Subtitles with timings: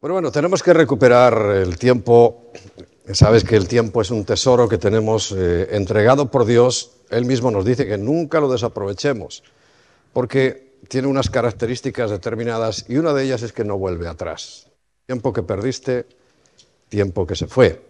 [0.00, 2.52] Bueno, bueno, tenemos que recuperar el tiempo.
[3.12, 6.92] Sabes que el tiempo es un tesoro que tenemos eh, entregado por Dios.
[7.10, 9.42] Él mismo nos dice que nunca lo desaprovechemos,
[10.14, 14.68] porque tiene unas características determinadas y una de ellas es que no vuelve atrás.
[15.04, 16.06] Tiempo que perdiste,
[16.88, 17.82] tiempo que se fue.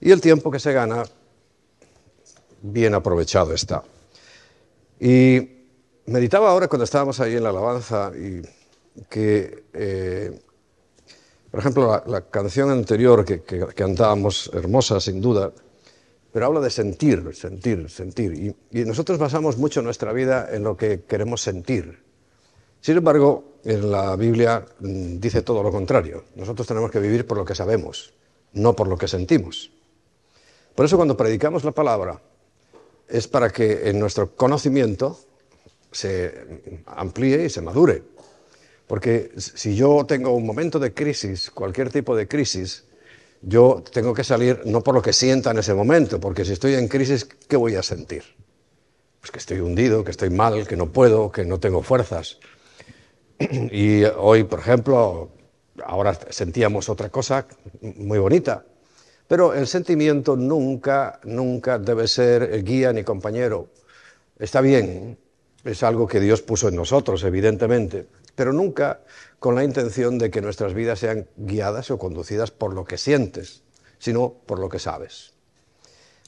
[0.00, 1.02] Y el tiempo que se gana,
[2.62, 3.82] bien aprovechado está.
[4.98, 5.46] Y
[6.06, 8.40] meditaba ahora cuando estábamos ahí en la alabanza y
[9.10, 10.40] que eh,
[11.50, 13.42] por ejemplo, la, canción anterior que,
[13.74, 15.52] cantábamos, hermosa sin duda,
[16.32, 18.54] pero habla de sentir, sentir, sentir.
[18.70, 22.02] Y, nosotros basamos mucho nuestra vida en lo que queremos sentir.
[22.80, 26.24] Sin embargo, en la Biblia mm, dice todo lo contrario.
[26.36, 28.12] Nosotros tenemos que vivir por lo que sabemos,
[28.52, 29.72] no por lo que sentimos.
[30.74, 32.20] Por eso cuando predicamos la palabra
[33.08, 35.18] es para que en nuestro conocimiento
[35.90, 38.02] se amplíe y se madure.
[38.88, 42.84] Porque si yo tengo un momento de crisis, cualquier tipo de crisis,
[43.42, 46.74] yo tengo que salir no por lo que sienta en ese momento, porque si estoy
[46.74, 48.24] en crisis, ¿qué voy a sentir?
[49.20, 52.38] Pues que estoy hundido, que estoy mal, que no puedo, que no tengo fuerzas.
[53.38, 55.30] Y hoy, por ejemplo,
[55.84, 57.46] ahora sentíamos otra cosa
[57.82, 58.64] muy bonita,
[59.28, 63.68] pero el sentimiento nunca, nunca debe ser guía ni compañero.
[64.38, 65.18] Está bien,
[65.62, 68.06] es algo que Dios puso en nosotros, evidentemente,
[68.38, 69.00] pero nunca
[69.40, 73.64] con la intención de que nuestras vidas sean guiadas o conducidas por lo que sientes,
[73.98, 75.32] sino por lo que sabes.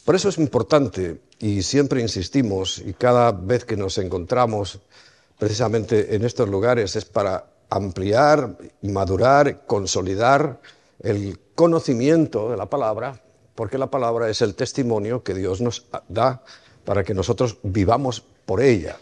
[0.04, 4.80] Por eso es importante, y siempre insistimos, y cada vez que nos encontramos
[5.38, 10.60] precisamente en estos lugares, es para ampliar, madurar, consolidar
[11.04, 13.22] el conocimiento de la palabra,
[13.54, 16.42] porque la palabra es el testimonio que Dios nos da
[16.84, 18.96] para que nosotros vivamos por ella,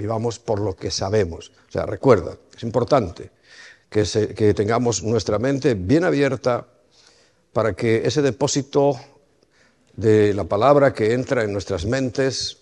[0.00, 1.52] vivamos por lo que sabemos.
[1.68, 3.30] O sea, recuerda, es importante
[3.90, 6.66] que, tengamos nuestra mente bien abierta
[7.52, 8.98] para que ese depósito
[9.94, 12.58] de la palabra que entra en nuestras mentes,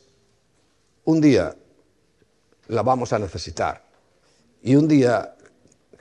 [1.04, 1.54] un día
[2.66, 3.84] la vamos a necesitar.
[4.62, 5.36] Y un día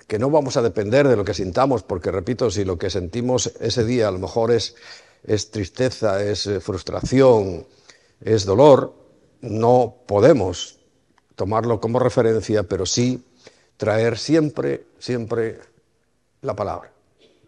[0.08, 3.54] que no vamos a depender de lo que sintamos, porque repito, si lo que sentimos
[3.60, 4.76] ese día a lo mejor es,
[5.24, 7.68] es tristeza, es eh, frustración,
[8.22, 8.96] es dolor,
[9.42, 10.77] no podemos
[11.38, 13.24] tomarlo como referencia, pero sí
[13.78, 15.60] traer siempre, siempre
[16.42, 16.92] la palabra.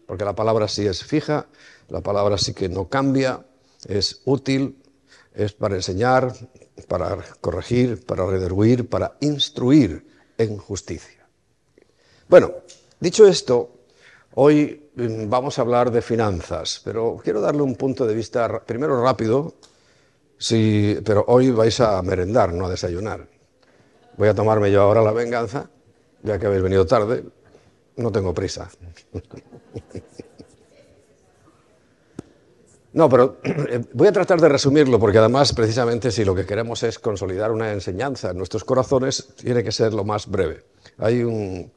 [0.06, 1.48] Porque la palabra sí es fija,
[1.90, 3.44] la palabra sí que no cambia,
[3.88, 4.78] es útil,
[5.34, 6.34] es para enseñar,
[6.88, 10.06] para corregir, para redarguir, para instruir
[10.38, 11.28] en justicia.
[12.28, 12.54] Bueno,
[13.00, 13.72] dicho esto,
[14.36, 19.02] hoy mm, vamos a hablar de finanzas, pero quiero darle un punto de vista primero
[19.04, 19.56] rápido,
[21.04, 23.39] pero hoy vais a merendar, no a desayunar.
[24.20, 25.70] Voy a tomarme yo ahora la venganza,
[26.24, 27.24] ya que habéis venido tarde.
[27.96, 28.70] No tengo prisa.
[32.92, 36.82] No, pero eh, voy a tratar de resumirlo, porque además, precisamente, si lo que queremos
[36.82, 40.64] es consolidar una enseñanza en nuestros corazones, tiene que ser lo más breve.
[40.98, 41.72] Hay un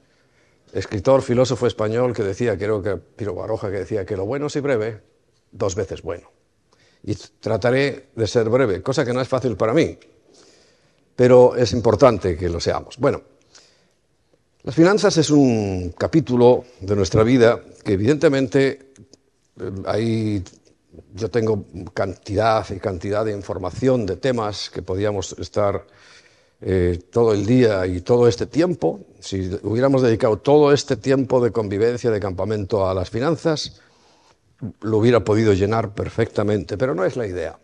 [0.73, 4.61] escritor, filósofo español que decía, creo que Piro Baroja, que decía que lo bueno si
[4.61, 5.03] breve,
[5.51, 6.31] dos veces bueno.
[7.03, 9.99] Y trataré de ser breve, cosa que no es fácil para mí,
[11.17, 12.97] pero es importante que lo seamos.
[12.99, 13.23] Bueno,
[14.63, 18.93] las finanzas es un capítulo de nuestra vida que evidentemente
[19.59, 20.43] eh, ahí
[21.15, 25.85] yo tengo cantidad y cantidad de información de temas que podíamos estar
[26.61, 29.01] eh, todo el día y todo este tiempo.
[29.19, 33.81] Si hubiéramos dedicado todo este tiempo de convivencia, de campamento a las finanzas,
[34.81, 37.59] lo hubiera podido llenar perfectamente, pero no es la idea.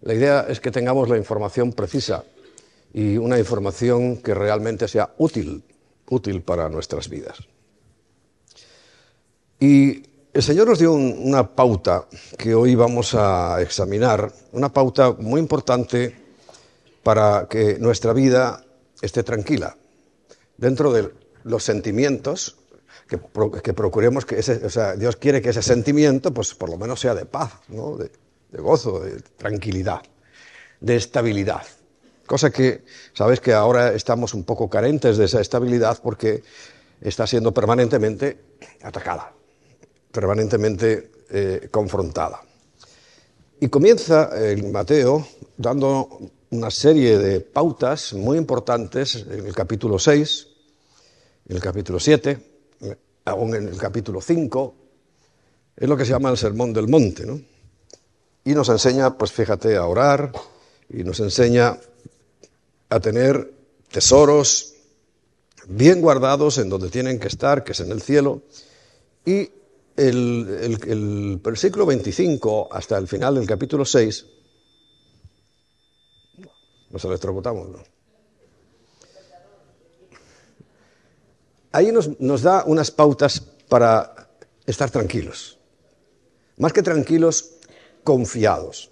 [0.00, 2.24] La idea es que tengamos la información precisa
[2.92, 5.62] y una información que realmente sea útil,
[6.10, 7.38] útil para nuestras vidas.
[9.60, 12.06] Y el Señor nos dio una pauta
[12.36, 16.14] que hoy vamos a examinar, una pauta muy importante
[17.02, 18.64] para que nuestra vida
[19.00, 19.76] esté tranquila.
[20.56, 21.10] Dentro de
[21.44, 22.56] los sentimientos,
[23.08, 27.00] que, procuremos que ese, o sea, Dios quiere que ese sentimiento, pues por lo menos
[27.00, 30.02] sea de paz, de gozo, de tranquilidad,
[30.80, 31.62] de estabilidad.
[32.28, 32.84] Cosa que,
[33.14, 36.42] sabes que ahora estamos un poco carentes de esa estabilidad porque
[37.00, 38.36] está siendo permanentemente
[38.82, 39.32] atacada,
[40.12, 42.42] permanentemente eh, confrontada.
[43.58, 45.26] Y comienza el Mateo
[45.56, 46.20] dando
[46.50, 50.48] una serie de pautas muy importantes en el capítulo 6,
[51.48, 52.38] en el capítulo 7,
[53.24, 54.74] aún en el capítulo 5,
[55.76, 57.40] es lo que se llama el Sermón del Monte, ¿no?
[58.44, 60.30] Y nos enseña, pues fíjate, a orar,
[60.90, 61.78] y nos enseña
[62.88, 63.52] a tener
[63.90, 64.74] tesoros
[65.68, 68.42] bien guardados en donde tienen que estar, que es en el cielo,
[69.24, 69.50] Y
[69.96, 74.26] el, versículo 25 hasta el final del capítulo 6,
[76.90, 77.82] nos electrocutamos, ¿no?
[81.72, 84.30] Ahí nos, nos da unas pautas para
[84.64, 85.58] estar tranquilos.
[86.56, 87.50] Más que tranquilos,
[88.02, 88.90] confiados.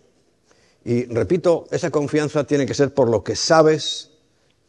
[0.87, 4.13] Y repito, esa confianza tiene que ser por lo que sabes,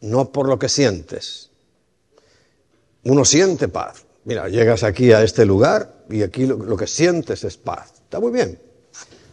[0.00, 1.50] no por lo que sientes.
[3.04, 4.04] Uno siente paz.
[4.24, 7.92] Mira, llegas aquí a este lugar y aquí lo, que sientes es paz.
[8.02, 8.58] Está muy bien.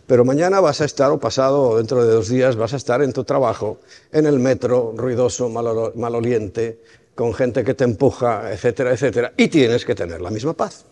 [0.06, 3.02] Pero mañana vas a estar, o pasado, o dentro de dos días, vas a estar
[3.02, 3.80] en tu trabajo,
[4.12, 6.84] en el metro, ruidoso, maloliente,
[7.16, 10.86] con gente que te empuja, etcétera, etcétera, y tienes que tener la misma paz.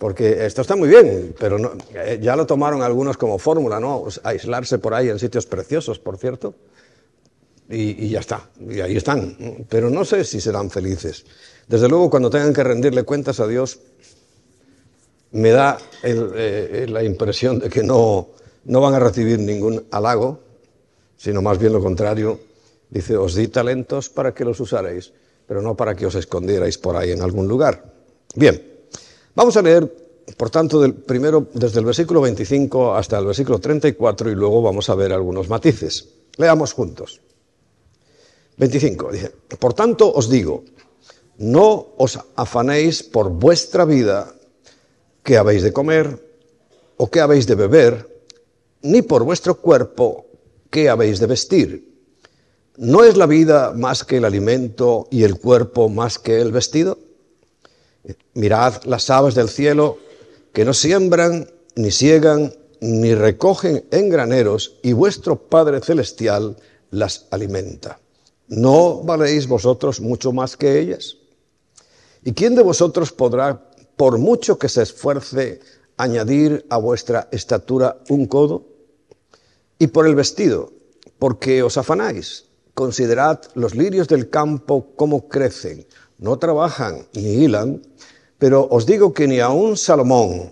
[0.00, 4.06] Porque esto está muy bien, pero eh, ya lo tomaron algunos como fórmula, ¿no?
[4.24, 6.54] Aislarse por ahí en sitios preciosos, por cierto
[7.70, 9.36] y, ya está, y ahí están.
[9.68, 11.24] Pero no sé si serán felices.
[11.68, 13.78] Desde luego, cuando tengan que rendirle cuentas a Dios,
[15.32, 18.28] me da eh, la impresión de que no,
[18.64, 20.40] no van a recibir ningún halago,
[21.16, 22.40] sino más bien lo contrario.
[22.88, 25.12] Dice, os di talentos para que los usaréis,
[25.46, 27.84] pero no para que os escondierais por ahí en algún lugar.
[28.34, 28.69] Bien,
[29.34, 29.90] vamos a leer,
[30.36, 34.94] por tanto, primero desde el versículo 25 hasta el versículo 34 y luego vamos a
[34.94, 36.08] ver algunos matices.
[36.36, 37.20] Leamos juntos.
[38.56, 40.64] 25, dice, por tanto os digo,
[41.38, 44.34] no os afanéis por vuestra vida,
[45.22, 46.20] qué habéis de comer
[46.98, 48.24] o qué habéis de beber,
[48.82, 50.26] ni por vuestro cuerpo,
[50.68, 51.90] qué habéis de vestir.
[52.76, 56.98] ¿No es la vida más que el alimento y el cuerpo más que el vestido?
[58.34, 59.98] Mirad las aves del cielo,
[60.52, 66.56] que no siembran, ni siegan, ni recogen en graneros, y vuestro Padre Celestial
[66.90, 68.00] las alimenta.
[68.48, 71.16] ¿No valéis vosotros mucho más que ellas?
[72.24, 75.60] ¿Y quién de vosotros podrá, por mucho que se esfuerce,
[75.96, 78.66] añadir a vuestra estatura un codo?
[79.78, 80.72] Y por el vestido,
[81.18, 82.46] porque os afanáis.
[82.74, 85.86] Considerad los lirios del campo cómo crecen,
[86.20, 87.82] no trabajan ni hilan,
[88.38, 90.50] pero os digo que ni aun Salomón,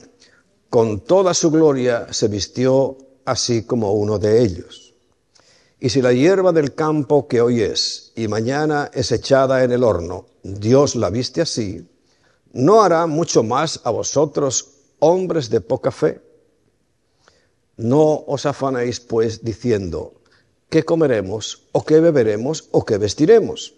[0.70, 4.94] con toda su gloria, se vistió así como uno de ellos.
[5.78, 9.84] Y si la hierba del campo que hoy es y mañana es echada en el
[9.84, 11.86] horno, Dios la viste así,
[12.52, 16.20] ¿no hará mucho más a vosotros, hombres de poca fe?
[17.76, 20.14] No os afanéis, pues, diciendo,
[20.68, 23.77] ¿qué comeremos, o qué beberemos, o qué vestiremos?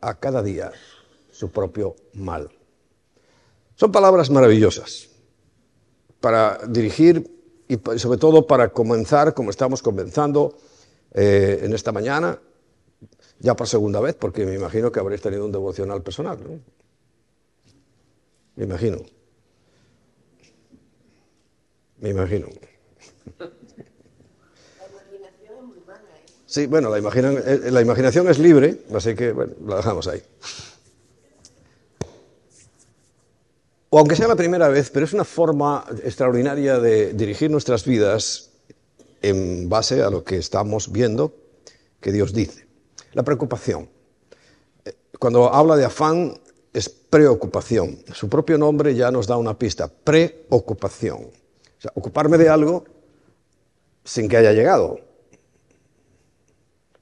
[0.00, 0.72] a cada día
[1.30, 2.50] su propio mal.
[3.76, 5.08] Son palabras maravillosas
[6.20, 7.30] para dirigir
[7.68, 10.56] y sobre todo para comenzar, como estamos comenzando,
[11.12, 12.40] eh, en esta mañana,
[13.38, 16.38] ya por segunda vez, porque me imagino que habréis tenido un devocional personal.
[18.56, 18.98] Me imagino.
[21.98, 22.48] Me imagino.
[26.48, 30.22] Sí, bueno, la, eh, la imaginación es libre, así que bueno, la dejamos ahí.
[33.90, 38.48] O aunque sea la primera vez, pero es una forma extraordinaria de dirigir nuestras vidas
[39.20, 41.34] en base a lo que estamos viendo
[42.00, 42.66] que Dios dice.
[43.12, 43.90] La preocupación.
[44.86, 46.40] Eh, cuando habla de afán
[46.72, 47.98] es preocupación.
[48.14, 51.24] Su propio nombre ya nos da una pista, preocupación.
[51.24, 52.84] O sea, ocuparme de algo
[54.02, 55.07] sin que haya llegado.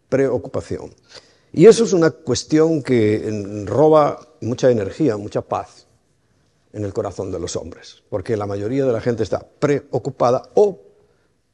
[0.08, 0.94] Preocupación.
[1.52, 5.86] Y eso es una cuestión que roba mucha energía, mucha paz
[6.72, 10.78] en el corazón de los hombres, porque la mayoría de la gente está preocupada o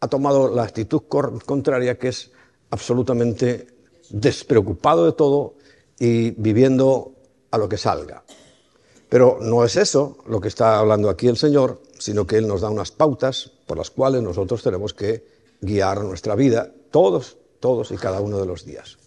[0.01, 1.03] ha tomado la actitud
[1.47, 2.33] contraria, que es
[2.71, 3.69] absolutamente
[4.11, 5.55] despreocupado de todo
[5.99, 7.13] y viviendo
[7.53, 8.25] a lo que salga.
[9.09, 12.63] Pero no es eso lo que está hablando aquí el Señor, sino que Él nos
[12.63, 15.25] da unas pautas por las cuales nosotros tenemos que
[15.61, 18.99] guiar nuestra vida todos, todos y cada uno de los días.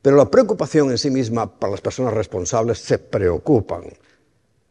[0.00, 3.84] Pero la preocupación en sí misma para las personas responsables se preocupan.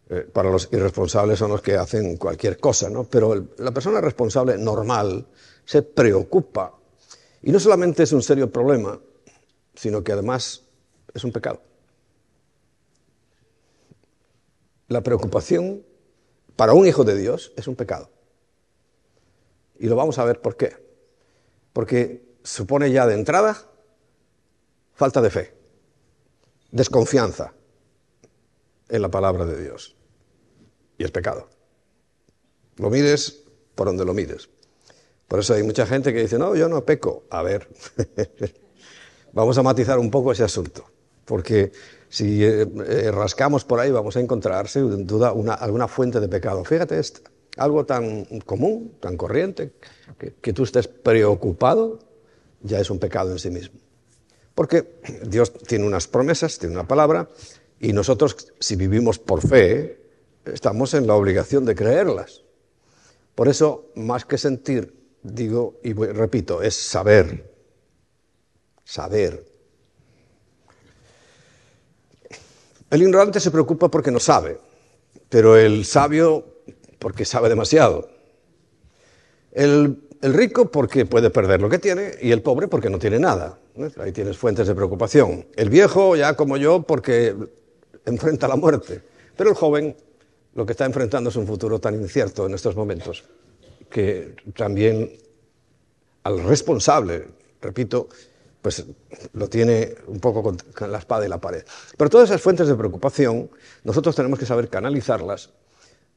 [0.10, 3.04] Eh, para los irresponsables son los que hacen cualquier cosa, ¿no?
[3.04, 5.28] Pero la persona responsable normal
[5.64, 6.74] se preocupa.
[7.44, 9.00] Y no solamente es un serio problema,
[9.76, 10.64] sino que además
[11.14, 11.62] es un pecado.
[14.88, 15.84] la preocupación
[16.56, 18.10] para un hijo de Dios es un pecado.
[19.78, 20.76] Y lo vamos a ver por qué.
[21.74, 23.58] Porque supone ya de entrada
[24.94, 25.54] falta de fe,
[26.72, 27.54] desconfianza
[28.88, 29.96] en la palabra de Dios.
[30.98, 31.50] Y es pecado.
[32.78, 34.50] Lo mides por donde lo mides.
[35.28, 37.24] Por eso hay mucha gente que dice, no, yo no peco.
[37.30, 37.68] A ver,
[39.34, 40.86] vamos a matizar un poco ese asunto,
[41.26, 41.72] porque
[42.10, 46.64] si eh, eh, rascamos por ahí vamos a encontrar, sin duda, alguna fuente de pecado.
[46.64, 47.22] Fíjate, esto,
[47.58, 49.74] algo tan común, tan corriente,
[50.20, 52.00] que, que tú estés preocupado,
[52.66, 53.80] ya es un pecado en sí mismo.
[54.54, 57.30] Porque Dios tiene unas promesas, tiene una palabra,
[57.80, 60.00] y nosotros, si vivimos por fe,
[60.46, 62.42] estamos en la obligación de creerlas.
[63.36, 67.54] Por eso, más que sentir, digo y repito, es saber.
[68.84, 69.46] Saber.
[72.90, 74.58] El ignorante se preocupa porque no sabe,
[75.28, 76.46] pero el sabio
[77.00, 78.10] porque sabe demasiado.
[79.52, 83.60] El, rico porque puede perder lo que tiene y el pobre porque no tiene nada.
[84.00, 85.46] Ahí tienes fuentes de preocupación.
[85.56, 87.36] El viejo, ya como yo, porque
[88.06, 89.02] enfrenta la muerte.
[89.36, 89.96] Pero el joven
[90.54, 93.24] lo que está enfrentando es un futuro tan incierto en estos momentos
[93.90, 95.18] que también
[96.24, 97.28] al responsable,
[97.62, 98.10] repito,
[98.62, 98.84] pues
[99.34, 100.58] lo tiene un poco con,
[100.90, 101.64] la espada y la pared.
[101.98, 103.50] Pero todas esas fuentes de preocupación,
[103.84, 105.52] nosotros tenemos que saber canalizarlas,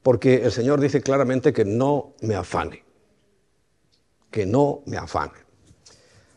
[0.03, 2.85] porque el Señor dice claramente que no me afane,
[4.31, 5.33] que no me afane.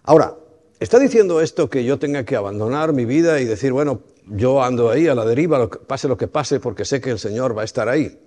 [0.03, 0.35] Ahora,
[0.79, 4.89] ¿está diciendo esto que yo tenga que abandonar mi vida y decir, bueno, yo ando
[4.89, 7.65] ahí a la deriva, pase lo que pase, porque sé que el Señor va a
[7.65, 8.19] estar ahí?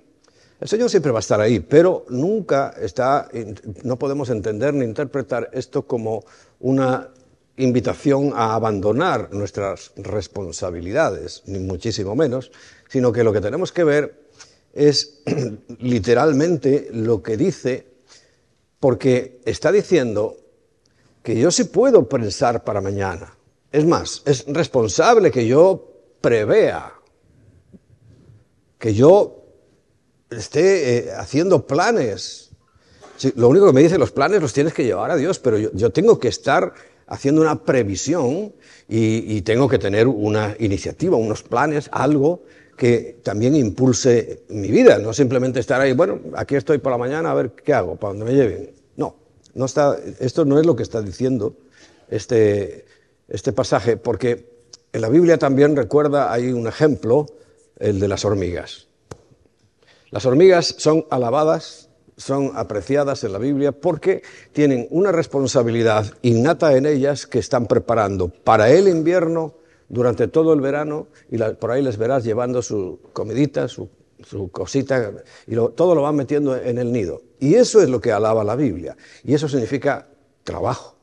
[0.61, 3.28] El Señor siempre va a estar ahí, pero nunca está,
[3.83, 6.25] no podemos entender ni interpretar esto como
[6.61, 7.11] una
[7.56, 12.50] invitación a abandonar nuestras responsabilidades, ni muchísimo menos,
[12.88, 14.25] sino que lo que tenemos que ver
[14.73, 15.23] es
[15.78, 17.87] literalmente lo que dice,
[18.85, 20.37] porque está diciendo
[21.23, 23.35] que yo sí puedo pensar para mañana.
[23.73, 26.93] Es más, es responsable que yo prevea,
[28.79, 29.43] que yo
[30.29, 32.50] esté eh, haciendo planes.
[33.37, 35.88] lo único que me dice, los planes los tienes que llevar a Dios, pero yo
[35.88, 36.75] tengo que estar
[37.07, 38.53] haciendo una previsión
[38.87, 42.43] y, tengo que tener una iniciativa, unos planes, algo
[42.76, 47.31] que también impulse mi vida, no simplemente estar ahí, bueno, aquí estoy por la mañana,
[47.31, 48.74] a ver qué hago, para dónde me lleven.
[49.55, 51.57] No, está, esto no es lo que está diciendo
[52.09, 52.85] este,
[53.29, 54.47] este pasaje, porque
[54.93, 57.27] en la Biblia también recuerda, hay un ejemplo,
[57.79, 58.89] el de las hormigas.
[60.11, 66.87] Las hormigas son alabadas son apreciadas en la Biblia porque tienen una responsabilidad innata en
[66.87, 69.55] ellas que están preparando para el invierno
[69.89, 73.89] durante todo el verano y por ahí les verás llevando su comidita, su,
[74.50, 75.12] cosita
[75.47, 77.23] y todo lo van metiendo en el nido.
[77.40, 78.97] Y eso es lo que alaba la Biblia.
[79.23, 80.07] Y eso significa
[80.43, 80.97] trabajo.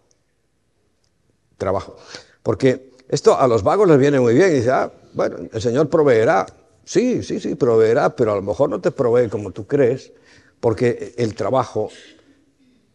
[1.57, 1.97] Trabajo.
[2.43, 5.89] Porque esto a los vagos les viene muy bien y dicen, ah, bueno, el Señor
[5.89, 6.45] proveerá.
[6.83, 10.11] Sí, sí, sí, proveerá, pero a lo mejor no te provee como tú crees
[10.59, 11.89] porque el trabajo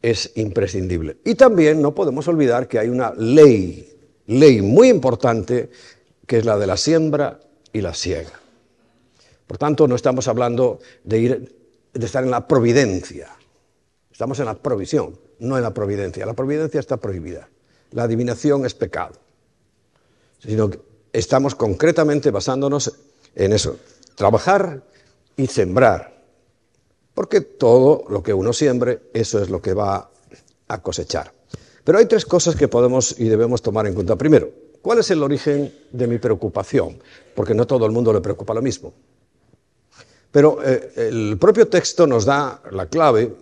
[0.01, 1.19] es imprescindible.
[1.25, 3.93] Y también no podemos olvidar que hay una ley,
[4.27, 5.71] ley muy importante,
[6.27, 7.41] que es la de la siembra
[7.73, 8.33] y la siega.
[9.47, 11.49] Por tanto, no estamos hablando de,
[11.95, 13.31] estar en la providencia,
[14.11, 16.27] estamos en la provisión, no en la providencia.
[16.27, 17.49] La providencia está prohibida,
[17.93, 19.15] la adivinación es pecado,
[20.39, 20.81] sino que
[21.13, 22.93] estamos concretamente basándonos
[23.35, 23.79] en eso,
[24.17, 24.83] trabajar
[25.37, 26.17] y sembrar
[27.17, 30.11] porque todo lo que uno siembre, eso es lo que va
[30.69, 31.33] a cosechar.
[31.83, 34.17] Pero hay tres cosas que podemos y debemos tomar en cuenta.
[34.17, 34.51] Primero,
[34.83, 36.99] ¿cuál es el origen de mi preocupación?
[37.35, 38.93] Porque no todo el mundo le preocupa lo mismo.
[40.37, 43.35] Pero eh, el propio texto nos da la clave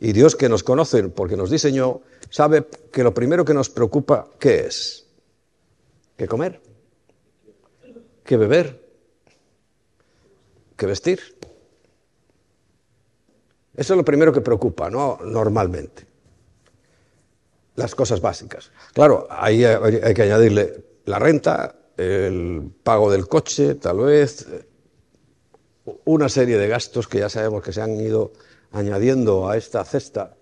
[0.00, 4.26] y Dios que nos conoce porque nos diseñó, sabe que lo primero que nos preocupa,
[4.36, 5.06] ¿qué es?
[6.16, 6.60] ¿Qué comer?
[8.24, 8.84] ¿Qué beber?
[10.76, 11.20] ¿Qué vestir?
[13.76, 15.20] Eso es lo primero que preocupa, ¿no?
[15.22, 16.04] Normalmente.
[17.76, 18.72] Las cosas básicas.
[18.92, 24.48] Claro, ahí hay que añadirle la renta, el pago del coche, tal vez,
[26.04, 28.32] una serie de gastos que ya sabemos que se han ido
[28.72, 30.36] añadiendo a esta cesta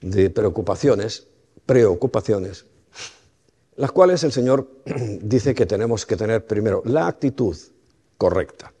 [0.00, 1.26] de preocupaciones,
[1.66, 2.66] preocupaciones,
[3.76, 4.68] las cuales el Señor
[5.22, 7.56] dice que tenemos que tener primero la actitud
[8.18, 8.72] correcta.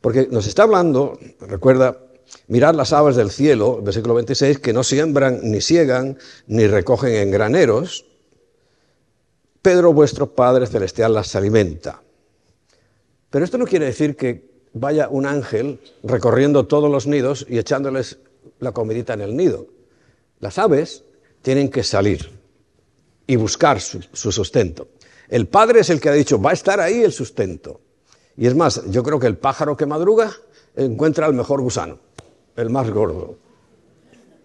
[0.00, 1.98] Porque nos está hablando, recuerda,
[2.46, 7.30] Mirad las aves del cielo, versículo 26, que no siembran, ni ciegan, ni recogen en
[7.30, 8.06] graneros.
[9.62, 12.02] Pedro, vuestro Padre Celestial, las alimenta.
[13.30, 18.18] Pero esto no quiere decir que vaya un ángel recorriendo todos los nidos y echándoles
[18.58, 19.66] la comidita en el nido.
[20.38, 21.04] Las aves
[21.42, 22.30] tienen que salir
[23.26, 24.88] y buscar su, sustento.
[25.28, 27.80] El padre es el que ha dicho, va a estar ahí el sustento.
[28.36, 30.32] Y es más, yo creo que el pájaro que madruga
[30.74, 31.98] encuentra el mejor gusano,
[32.56, 33.36] el más gordo.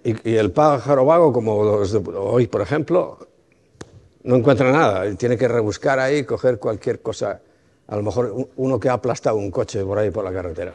[0.04, 3.28] Y, el pájaro vago, como hoy, por ejemplo,
[4.24, 5.16] no encuentra nada.
[5.16, 7.42] Tiene que rebuscar ahí, coger cualquier cosa.
[7.88, 10.74] A lo mejor uno que ha aplastado un coche por ahí por la carretera.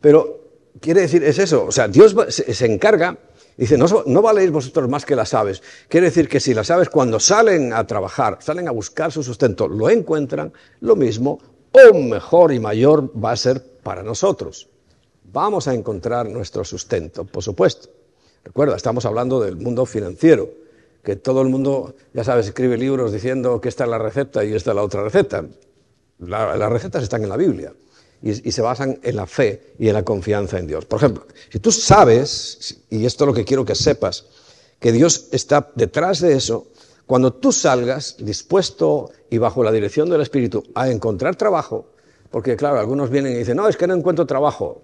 [0.00, 0.40] Pero
[0.80, 1.64] quiere decir, es eso.
[1.64, 3.18] O sea, Dios se encarga
[3.56, 5.62] Dice, no, no, valéis vosotros más que las aves.
[5.88, 9.66] Quiere decir que si las aves cuando salen a trabajar, salen a buscar su sustento,
[9.66, 11.38] lo encuentran, lo mismo
[11.72, 14.68] o mejor y mayor va a ser para nosotros.
[15.32, 17.88] Vamos a encontrar nuestro sustento, por supuesto.
[18.44, 20.50] Recuerda, estamos hablando del mundo financiero,
[21.06, 24.52] que todo el mundo, ya sabes, escribe libros diciendo que esta es la receta y
[24.52, 25.44] esta es la otra receta.
[26.18, 27.72] las recetas están en la Biblia
[28.20, 30.84] y, se basan en la fe y en la confianza en Dios.
[30.84, 34.26] Por ejemplo, si tú sabes, y esto es lo que quiero que sepas,
[34.80, 36.66] que Dios está detrás de eso,
[37.06, 41.86] cuando tú salgas dispuesto y bajo la dirección del Espíritu a encontrar trabajo,
[42.32, 44.82] porque claro, algunos vienen y dicen, no, es que no encuentro trabajo.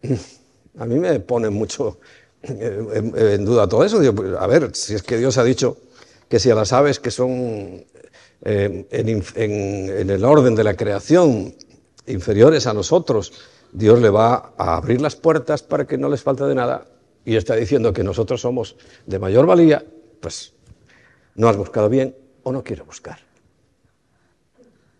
[0.78, 1.98] A mí me pone mucho
[2.42, 4.00] en duda todo eso.
[4.14, 5.78] Pues, a ver, si es que Dios ha dicho
[6.28, 7.84] que si a las aves que son
[8.42, 11.54] eh, en el orden de la creación
[12.06, 13.32] inferiores a nosotros,
[13.72, 16.86] Dios le va a abrir las puertas para que no les falte de nada
[17.24, 18.76] y está diciendo que nosotros somos
[19.06, 19.84] de mayor valía,
[20.20, 20.54] pues
[21.34, 23.18] no has buscado bien o no quiere buscar.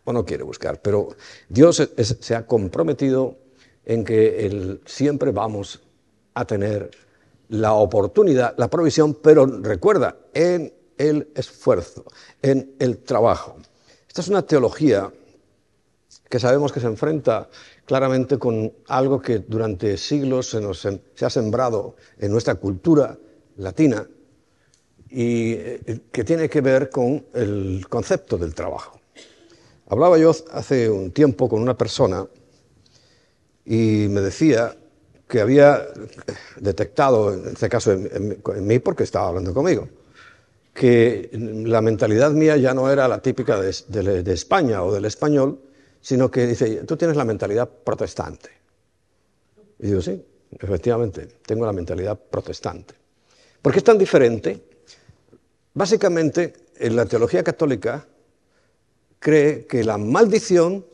[0.05, 0.81] O no quiere buscar.
[0.81, 1.09] Pero
[1.49, 1.91] Dios
[2.21, 3.39] se ha comprometido
[3.85, 5.81] en que siempre vamos
[6.35, 6.91] a tener
[7.49, 12.05] la oportunidad, la provisión, pero recuerda, en el esfuerzo,
[12.43, 13.57] en el trabajo.
[14.07, 15.13] Esta es una teología
[16.29, 17.49] que sabemos que se enfrenta
[17.85, 23.17] claramente con algo que durante siglos se, nos, se ha sembrado en nuestra cultura
[23.57, 24.07] latina
[25.11, 29.01] y eh, que tiene que ver con el concepto del trabajo.
[29.89, 32.27] Hablaba yo hace un tiempo con una persona
[33.65, 34.77] y me decía
[35.29, 35.87] que había
[36.57, 39.89] detectado, en este caso en, mí porque estaba hablando conmigo,
[40.73, 45.61] que la mentalidad mía ya no era la típica de España o del español,
[46.01, 48.51] sino que dice, tú tienes la mentalidad protestante.
[49.79, 50.25] Y digo, sí,
[50.59, 52.95] efectivamente, tengo la mentalidad protestante.
[53.61, 54.63] ¿Por qué es tan diferente?
[55.75, 58.07] Básicamente, en la teología católica
[59.19, 60.85] cree que la maldición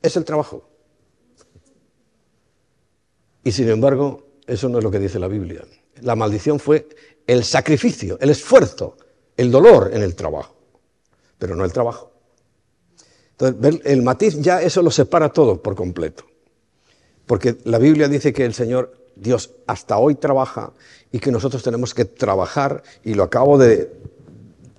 [0.00, 0.67] es el trabajo.
[3.48, 5.62] Y sin embargo, eso no es lo que dice la Biblia.
[6.02, 6.86] La maldición fue
[7.26, 8.98] el sacrificio, el esfuerzo,
[9.38, 10.54] el dolor en el trabajo,
[11.38, 12.12] pero no el trabajo.
[13.38, 16.24] Entonces, el matiz ya eso lo separa todo por completo.
[17.24, 20.74] Porque la Biblia dice que el Señor, Dios, hasta hoy trabaja
[21.10, 23.90] y que nosotros tenemos que trabajar, y lo acabo de,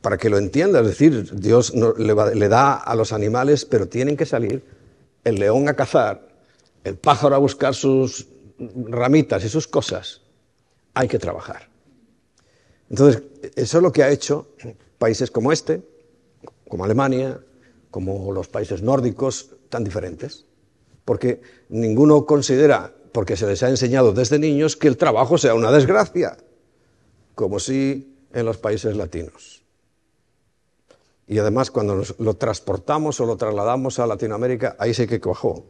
[0.01, 4.15] para que lo entienda, es decir, Dios le, le da a los animales, pero tienen
[4.15, 4.63] que salir
[5.23, 6.29] el león a cazar,
[6.84, 8.27] el pájaro a buscar sus
[8.88, 10.22] ramitas y sus cosas.
[10.93, 11.69] Hay que trabajar.
[12.89, 13.24] Entonces,
[13.56, 14.48] eso es lo que ha hecho
[14.98, 15.82] países como este,
[16.67, 17.39] como Alemania,
[17.91, 20.45] como los países nórdicos, tan diferentes.
[21.06, 25.72] Porque ninguno considera, porque se les ha enseñado desde niños, que el trabajo sea una
[25.72, 26.38] desgracia,
[27.36, 29.63] como si en los países latinos.
[31.28, 35.65] Y además cuando lo transportamos o lo trasladamos a Latinoamérica, ahí sí que cuajó,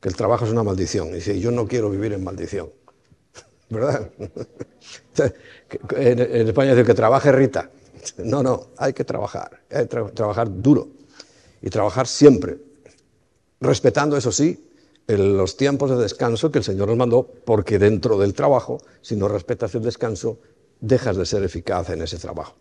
[0.00, 1.08] que el trabajo es una maldición.
[1.08, 2.70] Y dice, yo no quiero vivir en maldición.
[3.70, 4.10] ¿Verdad?
[5.96, 7.70] en, España dice que trabaje Rita.
[8.18, 10.88] No, no, hay que trabajar, hay que trabajar duro
[11.60, 12.58] y trabajar siempre,
[13.60, 14.68] respetando, eso sí,
[15.08, 19.26] los tiempos de descanso que el Señor nos mandó, porque dentro del trabajo, si no
[19.26, 20.38] respetas el descanso,
[20.80, 22.54] dejas de ser eficaz en ese trabajo.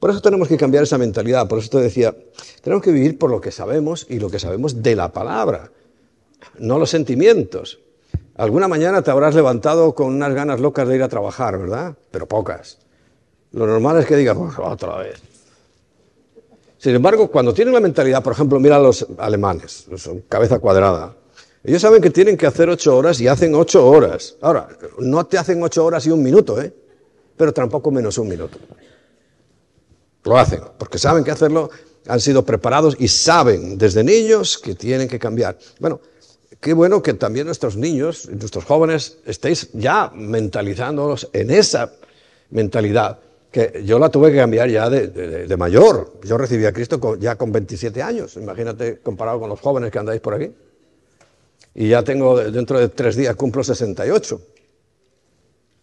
[0.00, 2.16] Por eso tenemos que cambiar esa mentalidad, por eso te decía,
[2.62, 5.70] tenemos que vivir por lo que sabemos y lo que sabemos de la palabra,
[6.58, 7.80] no los sentimientos.
[8.36, 11.94] Alguna mañana te habrás levantado con unas ganas locas de ir a trabajar, ¿verdad?
[12.10, 12.78] Pero pocas.
[13.52, 15.20] Lo normal es que digas, otra vez.
[16.78, 21.14] Sin embargo, cuando tienen la mentalidad, por ejemplo, mira a los alemanes, son cabeza cuadrada.
[21.62, 24.36] Ellos saben que tienen que hacer ocho horas y hacen ocho horas.
[24.40, 26.74] Ahora, no te hacen ocho horas y un minuto, ¿eh?
[27.36, 28.58] Pero tampoco menos un minuto.
[30.24, 31.70] Lo hacen, porque saben que hacerlo,
[32.08, 35.56] han sido preparados y saben desde niños que tienen que cambiar.
[35.78, 36.00] Bueno,
[36.62, 41.92] qué bueno que también nuestros niños, nuestros jóvenes, estéis ya mentalizándolos en esa
[42.50, 43.18] mentalidad
[43.50, 46.20] que yo la tuve que cambiar ya de, mayor.
[46.22, 50.20] Yo recibí a Cristo ya con 27 años, imagínate comparado con los jóvenes que andáis
[50.20, 50.50] por aquí.
[51.74, 54.40] y ya tengo, dentro de tres días cumplo 68.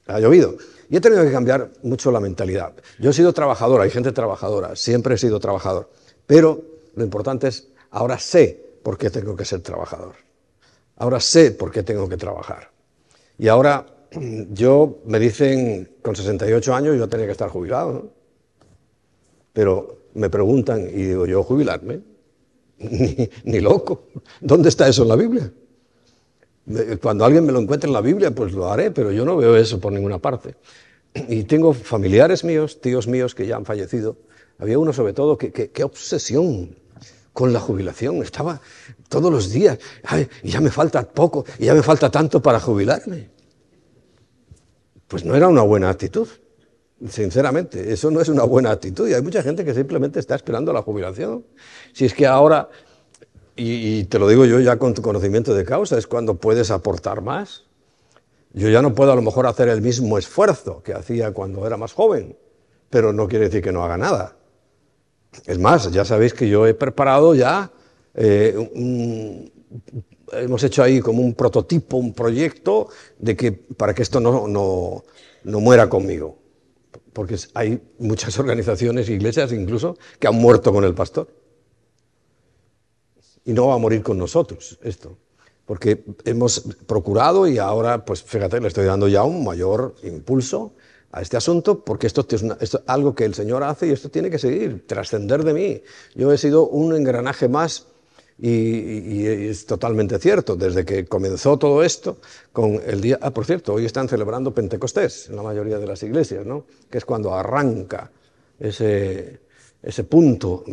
[0.07, 0.55] Ha llovido.
[0.89, 2.73] Y he tenido que cambiar mucho la mentalidad.
[2.99, 5.89] Yo he sido trabajador, hay gente trabajadora, siempre he sido trabajador.
[6.25, 6.61] Pero
[6.95, 10.28] lo importante es, ahora sé por qué tengo que ser trabajador.
[10.99, 12.69] Ahora sé por qué tengo que trabajar.
[13.37, 13.85] Y ahora
[14.51, 18.11] yo me dicen, con 68 años yo tenía que estar jubilado.
[19.53, 22.01] Pero me preguntan y digo, ¿yo jubilarme?
[22.79, 24.03] Ni, ni, loco.
[24.39, 25.51] ¿Dónde está eso en la Biblia?
[27.01, 29.57] Cuando alguien me lo encuentre en la Biblia, pues lo haré, pero yo no veo
[29.57, 30.55] eso por ninguna parte.
[31.27, 34.15] Y tengo familiares míos, tíos míos que ya han fallecido.
[34.59, 36.75] Había uno sobre todo que, qué obsesión
[37.33, 38.21] con la jubilación.
[38.23, 38.61] Estaba
[39.07, 39.79] todos los días,
[40.43, 43.29] y ya me falta poco, y ya me falta tanto para jubilarme.
[45.07, 46.27] Pues no era una buena actitud,
[47.09, 47.91] sinceramente.
[47.91, 49.07] Eso no es una buena actitud.
[49.07, 51.45] Y hay mucha gente que simplemente está esperando la jubilación.
[51.93, 52.69] Si es que ahora
[53.59, 57.21] y, te lo digo yo ya con tu conocimiento de causa, es cuando puedes aportar
[57.21, 57.65] más.
[58.53, 61.77] Yo ya no puedo a lo mejor hacer el mismo esfuerzo que hacía cuando era
[61.77, 62.37] más joven,
[62.89, 64.37] pero no quiere decir que no haga nada.
[65.45, 67.71] Es más, ya sabéis que yo he preparado ya,
[68.15, 68.55] eh,
[70.33, 75.03] hemos hecho ahí como un prototipo, un proyecto de que para que esto no, no,
[75.43, 76.37] no muera conmigo.
[77.13, 81.27] Porque hay muchas organizaciones, iglesias incluso, que han muerto con el pastor
[83.45, 85.17] y no va a morir con nosotros esto.
[85.65, 90.73] Porque hemos procurado y ahora, pues fíjate, le estoy dando ya un mayor impulso
[91.11, 94.37] a este asunto, porque esto es, algo que el Señor hace y esto tiene que
[94.37, 95.81] seguir, trascender de mí.
[96.15, 97.87] Yo he sido un engranaje más
[98.37, 102.17] y, es totalmente cierto, desde que comenzó todo esto,
[102.53, 106.01] con el día, ah, por cierto, hoy están celebrando Pentecostés en la mayoría de las
[106.03, 106.65] iglesias, ¿no?
[106.89, 108.11] Que es cuando arranca
[108.59, 109.39] ese,
[109.81, 110.63] ese punto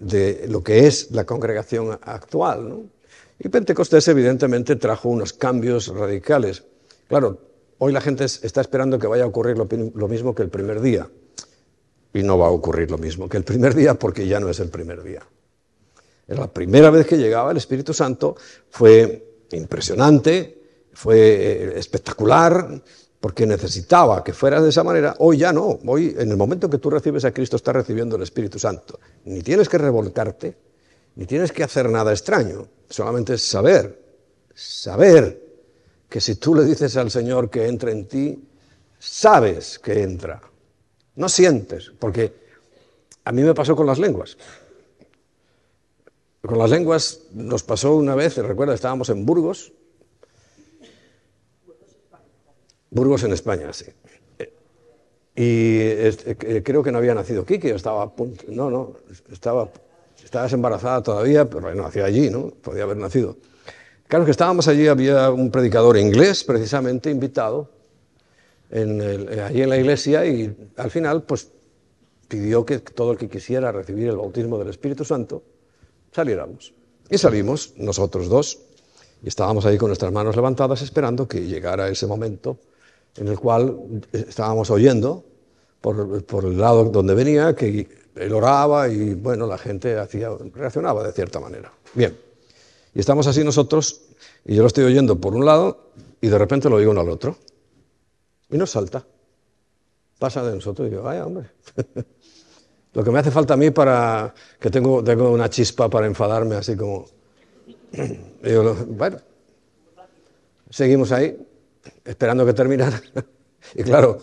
[0.00, 2.90] de lo que es la congregación actual.
[3.38, 6.64] Y Pentecostés evidentemente trajo unos cambios radicales.
[7.08, 7.38] Claro,
[7.78, 11.08] hoy la gente está esperando que vaya a ocurrir lo, mismo que el primer día.
[12.12, 14.60] Y no va a ocurrir lo mismo que el primer día porque ya no es
[14.60, 15.22] el primer día.
[16.28, 18.36] La primera vez que llegaba el Espíritu Santo,
[18.70, 22.82] fue impresionante, fue eh, espectacular,
[23.20, 26.76] porque necesitaba que fuera de esa manera, hoy ya no, hoy en el momento que
[26.76, 29.00] tú recibes a Cristo estás recibiendo el Espíritu Santo.
[29.24, 30.56] Ni tienes que revolcarte,
[31.16, 33.98] ni tienes que hacer nada extraño, solamente es saber,
[34.54, 35.43] saber
[36.14, 38.38] que si tú le dices al Señor que entre en ti,
[39.00, 40.40] sabes que entra,
[41.16, 42.32] no sientes, porque
[43.24, 44.38] a mí me pasó con las lenguas.
[46.40, 49.72] Con las lenguas nos pasó una vez, recuerda, estábamos en Burgos,
[52.90, 53.86] Burgos en España, sí.
[55.34, 58.92] Y eh, creo que no había nacido Kiki, estaba a punto, no, no,
[59.32, 59.68] estaba,
[60.22, 62.50] estabas embarazada todavía, pero no nació allí, ¿no?
[62.50, 63.36] Podía haber nacido.
[64.14, 67.68] Claro que estábamos allí, había un predicador inglés, precisamente, invitado,
[68.70, 69.00] en
[69.40, 71.48] allí en la iglesia, y al final, pues,
[72.28, 75.42] pidió que todo el que quisiera recibir el bautismo del Espíritu Santo,
[76.12, 76.72] saliéramos.
[77.10, 78.60] Y salimos, nosotros dos,
[79.20, 82.56] y estábamos ahí con nuestras manos levantadas esperando que llegara ese momento
[83.16, 83.76] en el cual
[84.12, 85.24] estábamos oyendo
[85.80, 89.96] por, el lado donde venía, que él oraba y bueno, la gente
[90.54, 91.72] reaccionaba de cierta manera.
[91.94, 92.16] Bien,
[92.94, 94.02] y estamos así nosotros,
[94.44, 97.36] y yo lo estoy oyendo por un lado y de repente lo oigo al otro.
[98.50, 99.04] Y nos salta.
[100.18, 101.50] Pasa de nosotros y digo, vaya hombre.
[102.92, 106.56] lo que me hace falta a mí para que tengo, tengo una chispa para enfadarme
[106.56, 107.06] así como...
[108.42, 109.18] digo, bueno,
[110.68, 111.36] seguimos ahí
[112.04, 113.00] esperando que terminara.
[113.74, 114.18] y claro,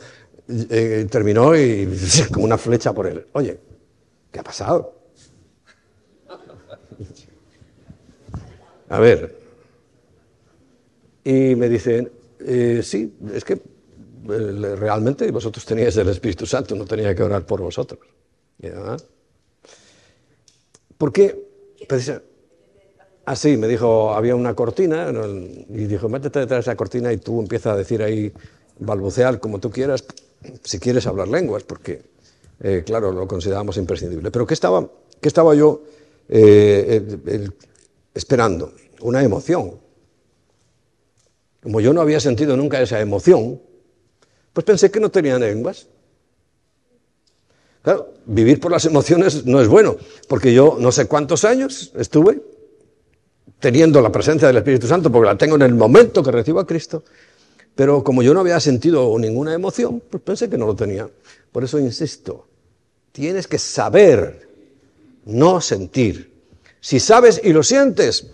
[1.10, 1.90] terminó y
[2.34, 3.26] como una flecha por él.
[3.34, 3.60] Oye,
[4.32, 4.96] ¿qué ha pasado?
[8.90, 9.41] A ver.
[11.24, 16.86] Y me dicen, eh, sí, es que eh, realmente vosotros teníais el Espíritu Santo, no
[16.86, 18.00] tenía que orar por vosotros.
[20.98, 21.48] ¿Por qué?
[23.26, 25.12] Ah, sí, me dijo, había una cortina,
[25.70, 28.32] y dijo, métete detrás de esa cortina y tú empiezas a decir ahí,
[28.80, 30.04] balbucear como tú quieras,
[30.64, 32.02] si quieres hablar lenguas, porque,
[32.62, 34.32] eh, claro, lo consideramos imprescindible.
[34.32, 34.88] Pero ¿qué estaba,
[35.20, 35.84] qué estaba yo
[38.14, 38.74] esperando?
[39.02, 39.81] Una emoción.
[41.62, 43.62] Como yo no había sentido nunca esa emoción,
[44.54, 45.88] pues pensé que no tenía lenguas.
[47.84, 49.98] Claro, vivir por las emociones no es bueno,
[50.28, 52.42] porque yo no sé cuántos años estuve
[53.60, 56.68] teniendo la presencia del Espíritu Santo, porque la tengo en el momento que recibo a
[56.68, 57.04] Cristo,
[57.76, 61.10] pero como yo no había sentido ninguna emoción, pues pensé que no lo tenía.
[61.52, 62.48] Por eso insisto,
[63.12, 64.48] tienes que saber,
[65.26, 66.32] no sentir.
[66.80, 68.28] Si sabes y lo sientes,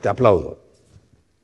[0.00, 0.59] te aplaudo.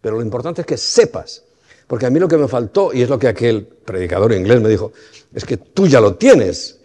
[0.07, 1.43] Pero lo importante es que sepas.
[1.89, 4.69] Porque a mí lo que me faltó, y es lo que aquel predicador inglés me
[4.69, 4.93] dijo,
[5.35, 6.79] es que tú ya lo tienes.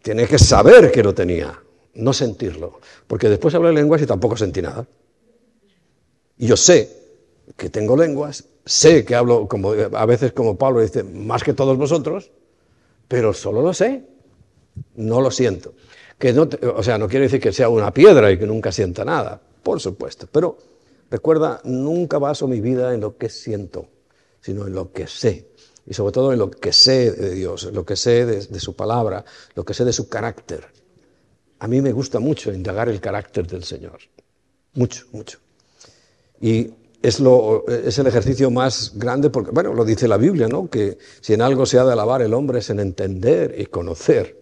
[0.00, 1.60] Tienes que saber que lo tenía,
[1.96, 2.80] no sentirlo.
[3.06, 4.86] Porque después hablé lenguas y tampoco sentí nada.
[6.38, 6.88] Y yo sé
[7.54, 9.46] que tengo lenguas, sé que hablo,
[9.92, 12.30] a veces como Pablo dice, más que todos vosotros,
[13.08, 14.04] pero solo lo sé,
[14.94, 15.74] no lo siento.
[16.16, 19.04] Que no o sea, no quiere decir que sea una piedra y que nunca sienta
[19.04, 20.56] nada, por supuesto, pero
[21.10, 23.88] recuerda, nunca baso mi vida en lo que siento,
[24.40, 25.48] sino en lo que sé.
[25.86, 28.74] Y sobre todo en lo que sé de Dios, lo que sé de, de su
[28.74, 30.66] palabra, lo que sé de su carácter.
[31.58, 33.98] A mí me gusta mucho indagar el carácter del Señor.
[34.74, 35.38] Mucho, mucho.
[36.40, 36.70] Y
[37.04, 40.68] es, lo, es, el ejercicio más grande porque, bueno, lo dice la Biblia, ¿no?
[40.68, 44.36] Que si en algo se ha de alabar el hombre es en entender y conocer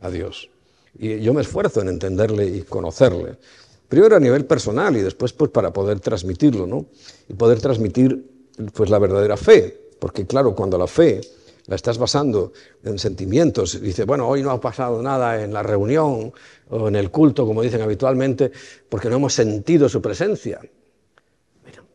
[0.00, 0.50] a Dios.
[0.98, 3.38] Y yo me esfuerzo en entenderle y conocerle.
[3.88, 6.86] Primero a nivel personal y después pues para poder transmitirlo, ¿no?
[7.28, 8.24] Y poder transmitir
[8.72, 9.80] pues la verdadera fe.
[9.98, 11.20] Porque claro, cuando la fe
[11.66, 16.32] la estás basando en sentimientos, dice, bueno, hoy no ha pasado nada en la reunión
[16.68, 18.52] o en el culto, como dicen habitualmente,
[18.88, 20.60] porque no hemos sentido su presencia.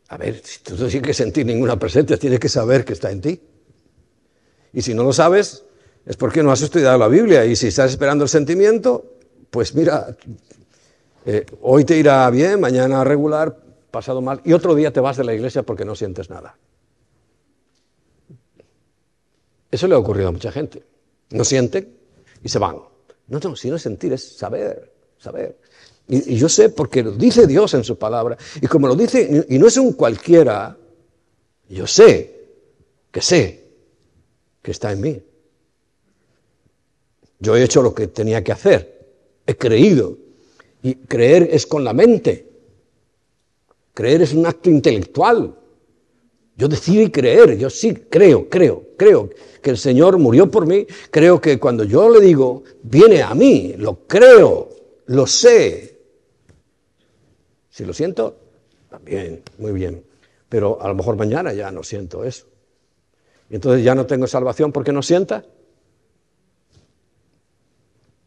[0.09, 3.11] A ver, si tú no tienes que sentir ninguna presencia, tienes que saber que está
[3.11, 3.39] en ti.
[4.73, 5.63] Y si no lo sabes,
[6.05, 7.45] es porque no has estudiado la Biblia.
[7.45, 9.05] Y si estás esperando el sentimiento,
[9.51, 10.17] pues mira,
[11.31, 13.55] eh, hoy te irá bien, mañana regular,
[13.91, 16.57] pasado mal, y otro día te vas de la iglesia porque no sientes nada.
[19.69, 20.81] Eso le ha ocurrido a mucha gente.
[21.29, 21.95] No sienten
[22.43, 22.77] y se van.
[23.27, 25.59] No, no, si no es sentir, es saber, saber.
[26.07, 28.35] Y, yo sé porque lo dice Dios en su palabra.
[28.59, 30.75] Y como lo dice, y no es un cualquiera,
[31.69, 32.39] yo sé
[33.11, 33.69] que sé
[34.63, 35.21] que está en mí.
[37.37, 39.11] Yo he hecho lo que tenía que hacer.
[39.45, 40.28] He creído.
[40.81, 42.47] Y creer es con la mente.
[43.93, 45.55] Creer es un acto intelectual.
[46.55, 49.29] Yo decido creer, yo sí creo, creo, creo
[49.61, 53.75] que el Señor murió por mí, creo que cuando yo le digo, viene a mí,
[53.77, 54.69] lo creo,
[55.05, 55.97] lo sé,
[57.69, 58.35] si lo siento,
[58.89, 60.03] también, muy bien.
[60.49, 62.45] Pero a lo mejor mañana ya no siento eso.
[63.49, 65.45] Y entonces ya no tengo salvación porque no sienta.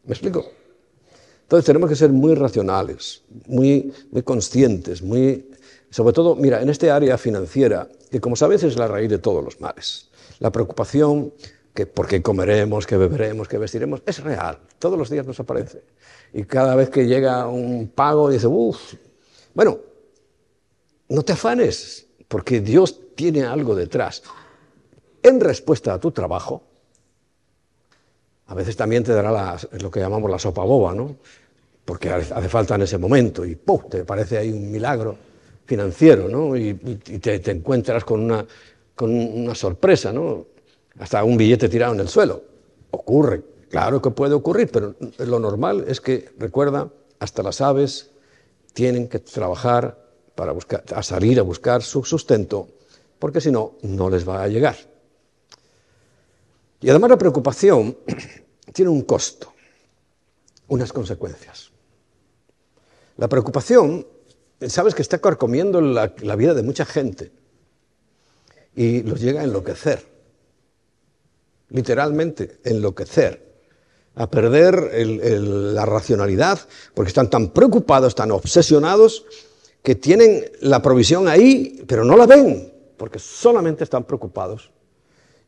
[0.05, 0.45] ¿Me explico?
[1.53, 5.51] Entonces tenemos que ser muy racionales, muy, muy conscientes, muy...
[5.91, 9.43] Sobre todo, mira, en este área financiera, que como sabes es la raíz de todos
[9.43, 10.09] los males.
[10.39, 11.31] La preocupación
[11.75, 14.57] que por qué comeremos, qué beberemos, qué vestiremos, es real.
[14.79, 15.83] Todos los días nos aparece.
[16.33, 18.95] Y cada vez que llega un pago, dice, uff,
[19.53, 19.77] bueno,
[21.09, 24.23] no te afanes, porque Dios tiene algo detrás.
[25.21, 26.63] En respuesta a tu trabajo,
[28.47, 31.15] a veces también te dará lo que llamamos la sopa boba, ¿no?
[31.85, 33.81] Porque hace falta en ese momento y ¡pum!
[33.89, 35.17] te parece ahí un milagro
[35.65, 36.55] financiero, ¿no?
[36.55, 38.45] Y, te, encuentras con una,
[38.95, 40.45] con una sorpresa, ¿no?
[40.99, 42.43] Hasta un billete tirado en el suelo.
[42.91, 48.11] Ocurre, claro que puede ocurrir, pero lo normal es que, recuerda, hasta las aves
[48.73, 49.97] tienen que trabajar
[50.35, 52.67] para buscar, a salir a buscar su sustento,
[53.19, 54.75] porque si no, no les va a llegar.
[56.81, 57.97] Y además la preocupación
[58.73, 59.53] tiene un costo,
[60.67, 61.72] unas consecuencias.
[63.17, 64.07] La preocupación,
[64.67, 67.31] sabes que está carcomiendo la, vida de mucha gente
[68.75, 70.05] y los llega a enloquecer,
[71.69, 73.53] literalmente, enloquecer
[74.15, 76.59] a perder la racionalidad,
[76.93, 79.25] porque están tan preocupados, tan obsesionados,
[79.81, 84.71] que tienen la provisión ahí, pero no la ven, porque solamente están preocupados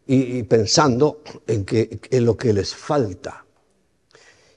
[0.08, 3.45] y, pensando en lo que les falta.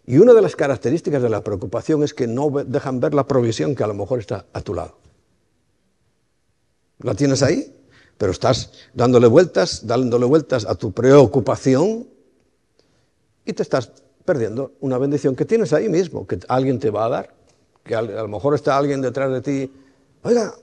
[0.09, 3.75] Y una de las características de la preocupación es que no dejan ver la provisión
[3.75, 4.97] que a lo mejor está a tu lado.
[7.01, 7.77] ¿La tienes ahí?
[8.17, 12.07] Pero estás dándole vueltas, dándole vueltas a tu preocupación
[13.45, 13.93] y te estás
[14.25, 17.35] perdiendo una bendición que tienes ahí mismo, que alguien te va a dar,
[17.85, 19.73] que a lo mejor está alguien detrás de ti,
[20.23, 20.55] oiga,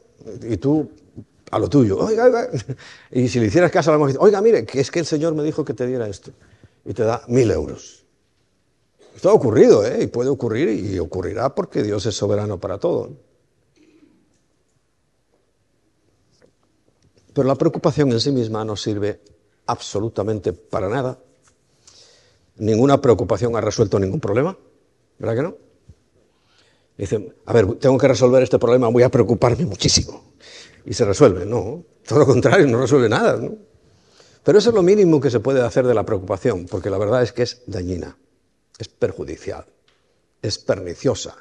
[0.42, 0.90] y tú
[1.52, 2.50] a lo tuyo, oiga, oiga,
[3.12, 5.36] y si le hicieras caso a la mujer, oiga, mire, que es que el Señor
[5.36, 6.32] me dijo que te diera esto,
[6.84, 8.05] y te da mil euros.
[9.16, 10.04] Esto ha ocurrido, ¿eh?
[10.04, 13.14] y puede ocurrir, y ocurrirá porque Dios es soberano para todo.
[17.34, 19.22] Pero la preocupación en sí misma no sirve
[19.66, 21.18] absolutamente para nada
[22.58, 24.58] ninguna preocupación ha resuelto ningún problema,
[25.20, 25.58] ¿verdad que no?
[26.98, 30.24] Dice, a ver, tengo que resolver este problema, voy a preocuparme muchísimo.
[30.86, 33.38] Y se resuelve, no, todo lo contrario, no resuelve nada.
[33.38, 33.56] ¿no?
[34.44, 37.24] Pero eso es lo mínimo que se puede hacer de la preocupación, porque la verdad
[37.24, 38.18] es que es dañina,
[38.78, 39.66] es perjudicial,
[40.42, 41.36] es perniciosa.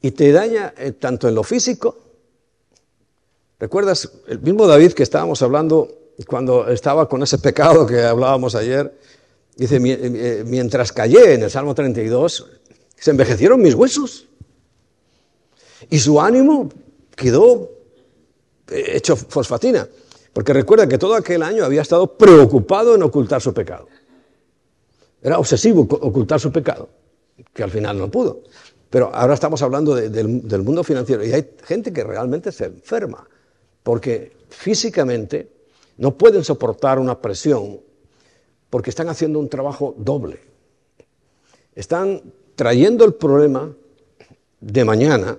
[0.00, 2.06] Y te daña eh, tanto en lo físico
[3.58, 5.88] ¿Recuerdas el mismo David que estábamos hablando
[6.26, 8.92] cuando estaba con ese pecado que hablábamos ayer?
[9.56, 12.46] Dice, eh, mientras callé en el Salmo 32,
[12.94, 14.26] se envejecieron mis huesos
[15.88, 16.68] y su ánimo
[17.14, 17.70] quedó
[18.68, 19.88] eh, hecho fosfatina.
[20.34, 23.88] Porque recuerda que todo aquel año había estado preocupado en ocultar su pecado.
[25.22, 26.88] Era obsesivo ocultar su pecado,
[27.52, 28.42] que al final no pudo.
[28.90, 33.26] Pero ahora estamos hablando del, mundo financiero y hay gente que realmente se enferma
[33.82, 35.50] porque físicamente
[35.98, 37.80] no pueden soportar una presión
[38.70, 40.40] porque están haciendo un trabajo doble.
[41.74, 42.22] Están
[42.54, 43.70] trayendo el problema
[44.60, 45.36] de mañana,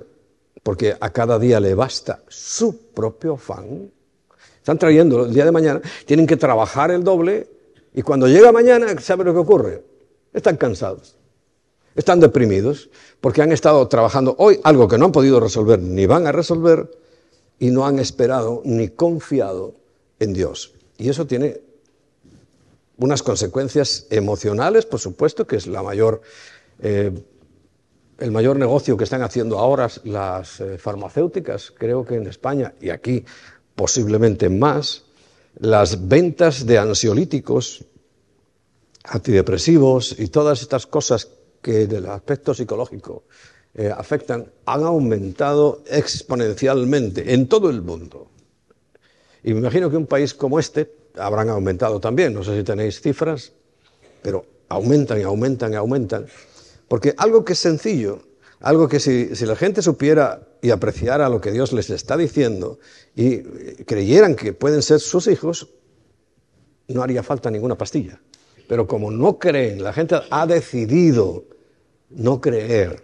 [0.63, 3.91] porque a cada día le basta su propio afán.
[4.57, 7.47] Están trayendo el día de mañana, tienen que trabajar el doble
[7.93, 9.83] y cuando llega mañana, ¿sabe lo que ocurre?
[10.33, 11.17] Están cansados.
[11.95, 16.27] Están deprimidos porque han estado trabajando hoy algo que no han podido resolver ni van
[16.27, 16.91] a resolver
[17.59, 19.73] y no han esperado ni confiado
[20.19, 20.73] en Dios.
[20.97, 21.61] Y eso tiene
[22.97, 26.21] unas consecuencias emocionales, por supuesto, que es la mayor,
[26.79, 27.11] eh,
[28.19, 32.89] el mayor negocio que están haciendo ahora las eh, farmacéuticas, creo que en España y
[32.89, 33.25] aquí
[33.75, 35.03] posiblemente más,
[35.59, 37.85] las ventas de ansiolíticos,
[39.03, 41.27] antidepresivos y todas estas cosas
[41.61, 43.23] que del aspecto psicológico
[43.73, 48.29] eh, afectan han aumentado exponencialmente en todo el mundo.
[49.43, 53.01] Y me imagino que un país como este habrán aumentado también, no sé si tenéis
[53.01, 53.51] cifras,
[54.21, 56.27] pero aumentan y aumentan y aumentan.
[56.87, 58.19] Porque algo que es sencillo,
[58.61, 62.79] algo que si, la gente supiera y apreciara lo que Dios les está diciendo
[63.15, 63.41] y
[63.83, 65.69] creyeran que pueden ser sus hijos,
[66.87, 68.19] no haría falta ninguna pastilla.
[68.67, 71.45] Pero como no creen, la gente ha decidido
[72.09, 73.03] no creer,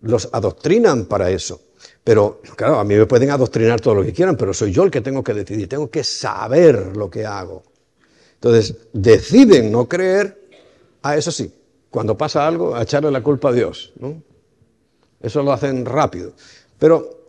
[0.00, 1.60] los adoctrinan para eso.
[2.02, 4.90] Pero, claro, a mí me pueden adoctrinar todo lo que quieran, pero soy yo el
[4.90, 7.62] que tengo que decidir, tengo que saber lo que hago.
[8.34, 10.38] Entonces, deciden no creer,
[11.02, 11.52] a eso sí,
[11.94, 13.92] cuando pasa algo, a echarle la culpa a Dios.
[15.20, 16.32] Eso lo hacen rápido.
[16.76, 17.22] Pero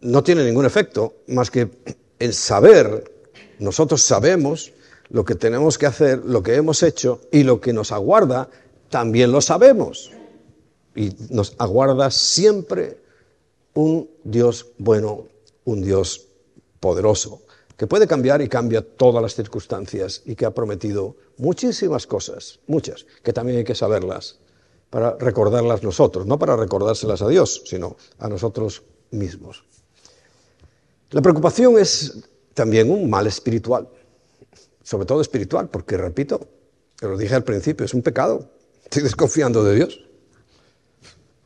[0.00, 1.70] no tiene ningún efecto más que
[2.18, 3.04] el saber,
[3.60, 4.72] nosotros sabemos
[5.08, 8.48] lo que tenemos que hacer, lo que hemos hecho y lo que nos aguarda,
[8.90, 10.10] también lo sabemos.
[10.96, 12.98] Y nos aguarda siempre
[13.72, 15.28] un Dios bueno,
[15.64, 16.26] un Dios
[16.80, 17.40] poderoso,
[17.82, 23.06] que puede cambiar y cambia todas las circunstancias y que ha prometido muchísimas cosas, muchas,
[23.24, 24.38] que también hay que saberlas
[24.88, 29.64] para recordarlas nosotros, no para recordárselas a Dios, sino a nosotros mismos.
[31.10, 32.22] La preocupación es
[32.54, 33.88] también un mal espiritual
[34.84, 36.46] sobre todo espiritual, porque repito,
[37.00, 38.48] lo dije al principio, es un pecado.
[38.84, 40.04] Estoy desconfiando de Dios.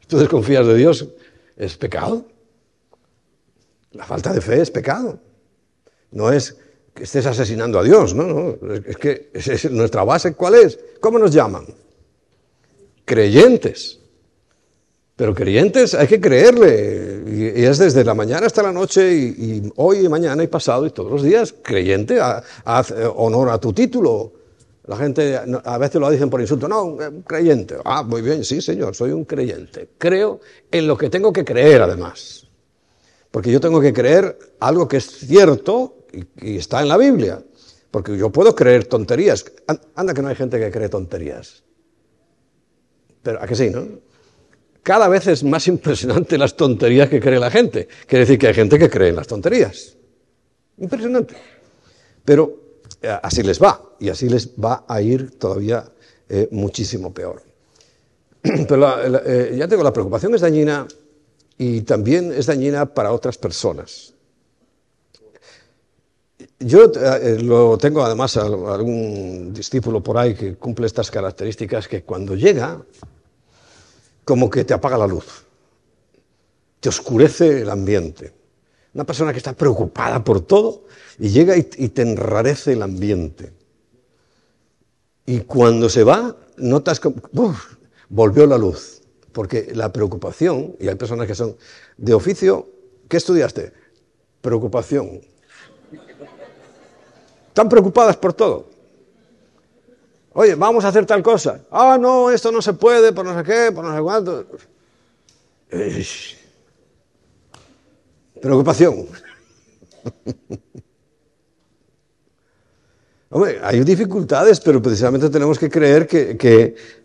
[0.06, 1.08] ¿Tú desconfías de Dios?
[1.56, 2.26] ¿Es pecado?
[3.92, 5.18] La falta de fe es pecado.
[6.10, 6.56] No es
[6.94, 8.56] que estés asesinando a Dios, no, no.
[8.86, 9.30] Es que
[9.70, 10.78] nuestra base, ¿cuál es?
[11.00, 11.66] ¿Cómo nos llaman?
[13.04, 14.00] Creyentes.
[15.14, 20.04] Pero creyentes hay que creerle, y, es desde la mañana hasta la noche, y, hoy
[20.04, 21.54] y mañana y pasado y todos los días.
[21.62, 24.32] Creyente, haz eh, honor a tu título.
[24.86, 27.76] La gente a veces lo dicen por insulto, no, creyente.
[27.84, 29.88] Ah, muy bien, sí, señor, soy un creyente.
[29.98, 30.40] Creo
[30.70, 32.45] en lo que tengo que creer, además.
[33.30, 36.06] Porque yo tengo que creer algo que es cierto
[36.40, 37.42] y, está en la Biblia.
[37.90, 39.44] Porque yo puedo creer tonterías.
[39.94, 41.62] Anda que no hay gente que cree tonterías.
[43.22, 44.06] Pero, ¿a que sí, no?
[44.86, 47.88] cada vez es más impresionante las tonterías que cree la gente.
[48.06, 49.96] Quiere decir que hay gente que cree en las tonterías.
[50.78, 51.34] Impresionante.
[52.24, 52.54] Pero
[53.02, 55.84] eh, así les va, y así les va a ir todavía
[56.28, 57.42] eh, muchísimo peor.
[58.42, 60.86] Pero eh, ya tengo, la preocupación es dañina
[61.58, 64.12] y también es dañina para otras personas.
[66.58, 66.90] Yo
[67.42, 72.82] lo tengo además algún discípulo por ahí que cumple estas características que cuando llega
[74.24, 75.44] como que te apaga la luz,
[76.80, 78.32] te oscurece el ambiente.
[78.94, 80.84] Una persona que está preocupada por todo
[81.18, 83.52] y llega y, te enrarece el ambiente.
[85.26, 87.12] Y cuando se va, notas que
[88.08, 89.02] volvió la luz.
[89.36, 91.58] Porque la preocupación, y hay personas que son
[91.98, 92.70] de oficio,
[93.06, 93.70] ¿qué estudiaste?
[94.40, 95.20] Preocupación.
[97.48, 98.70] Están preocupadas por todo.
[100.32, 101.60] Oye, vamos a hacer tal cosa.
[101.70, 104.46] Ah, no, esto no se puede, por no sé qué, por no sé cuánto.
[108.40, 109.06] Preocupación.
[113.28, 116.36] Hombre, hay dificultades, pero precisamente tenemos que creer que,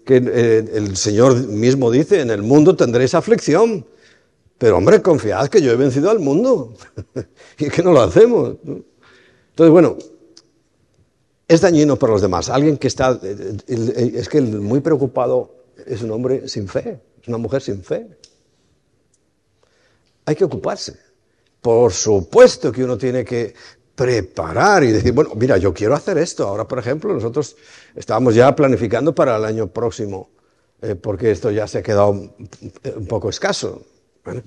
[0.08, 3.86] eh, el Señor mismo dice, en el mundo tendréis aflicción,
[4.58, 6.76] Pero hombre, confiad que yo he vencido al mundo
[7.58, 8.58] y que no lo hacemos.
[8.64, 9.98] Entonces, bueno,
[11.48, 12.48] es dañino para los demás.
[12.50, 13.20] Alguien que está,
[13.68, 15.56] es que el muy preocupado
[15.88, 18.08] es un hombre sin fe, es una mujer sin fe.
[20.26, 20.96] Hay que ocuparse.
[21.60, 23.56] Por supuesto que uno tiene que
[24.02, 26.48] preparar y decir, bueno, mira, yo quiero hacer esto.
[26.48, 27.56] Ahora, por ejemplo, nosotros
[27.96, 30.32] estábamos ya planificando para el año próximo,
[30.82, 33.84] eh, porque esto ya se ha quedado un, poco escaso.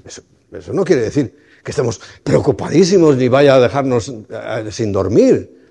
[0.04, 5.62] Eso, no quiere decir que estemos preocupadísimos ni vaya a dejarnos eh, sin dormir.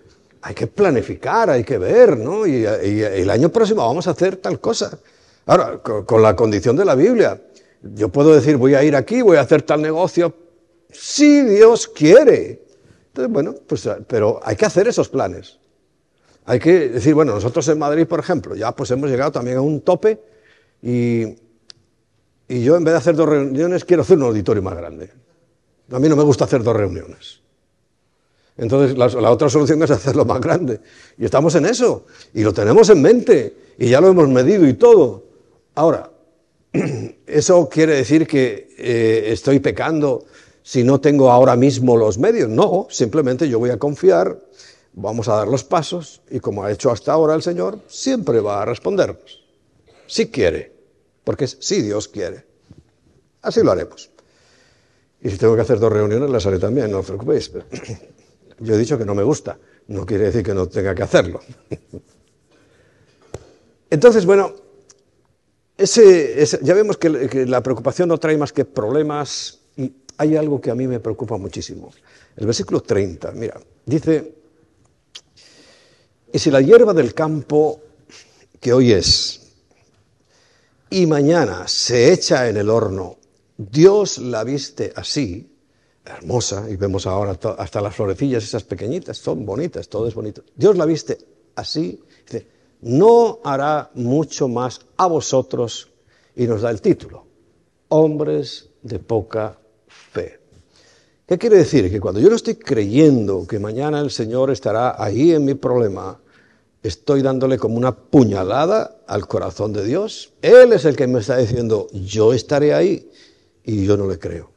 [0.43, 2.47] Hay que planificar, hay que ver, ¿no?
[2.47, 4.97] Y, el año próximo vamos a hacer tal cosa.
[5.45, 7.41] Ahora, con la condición de la Biblia,
[7.81, 10.33] yo puedo decir, voy a ir aquí, voy a hacer tal negocio,
[10.89, 12.63] si Dios quiere.
[13.13, 15.59] Entonces, bueno, pues, pero hay que hacer esos planes.
[16.45, 19.61] Hay que decir, bueno, nosotros en Madrid, por ejemplo, ya pues hemos llegado también a
[19.61, 20.19] un tope
[20.81, 21.35] y,
[22.49, 25.11] yo en vez de hacer dos reuniones quiero hacer un auditorio más grande.
[25.91, 27.39] A mí no me gusta hacer dos reuniones.
[28.57, 30.79] Entonces la, la, otra solución es hacerlo más grande.
[31.17, 32.05] Y estamos en eso.
[32.33, 33.55] Y lo tenemos en mente.
[33.77, 35.23] Y ya lo hemos medido y todo.
[35.75, 36.11] Ahora,
[37.27, 40.25] ¿eso quiere decir que eh, estoy pecando
[40.63, 42.49] si no tengo ahora mismo los medios?
[42.49, 44.39] No, simplemente yo voy a confiar,
[44.93, 48.61] vamos a dar los pasos y como ha hecho hasta ahora el Señor, siempre va
[48.61, 49.43] a respondernos.
[50.07, 50.73] Si quiere,
[51.23, 52.45] porque si Dios quiere.
[53.41, 54.09] Así lo haremos.
[55.21, 57.51] Y si tengo que hacer dos reuniones, las haré también, no os preocupéis.
[58.59, 59.57] Yo he dicho que no me gusta,
[59.87, 61.41] no quiere decir que no tenga que hacerlo.
[63.89, 64.53] Entonces, bueno,
[65.77, 69.59] ya vemos que, la preocupación no trae más que problemas
[70.23, 71.91] hay algo que a mí me preocupa muchísimo.
[72.35, 74.33] El versículo 30, mira, dice,
[76.31, 77.81] y si la hierba del campo
[78.59, 79.41] que hoy es
[80.89, 83.17] y mañana se echa en el horno,
[83.57, 85.51] Dios la viste así,
[86.05, 90.43] hermosa, y vemos ahora hasta las florecillas esas pequeñitas, son bonitas, todo es bonito.
[90.55, 91.17] Dios la viste
[91.55, 92.47] así, dice,
[92.81, 95.89] no hará mucho más a vosotros,
[96.35, 97.25] y nos da el título,
[97.89, 99.59] hombres de poca
[101.25, 101.89] ¿Qué quiere decir?
[101.89, 106.19] Que cuando yo no estoy creyendo que mañana el Señor estará ahí en mi problema,
[106.83, 110.33] estoy dándole como una puñalada al corazón de Dios.
[110.41, 113.09] Él es el que me está diciendo, yo estaré ahí,
[113.63, 114.51] y yo no le creo.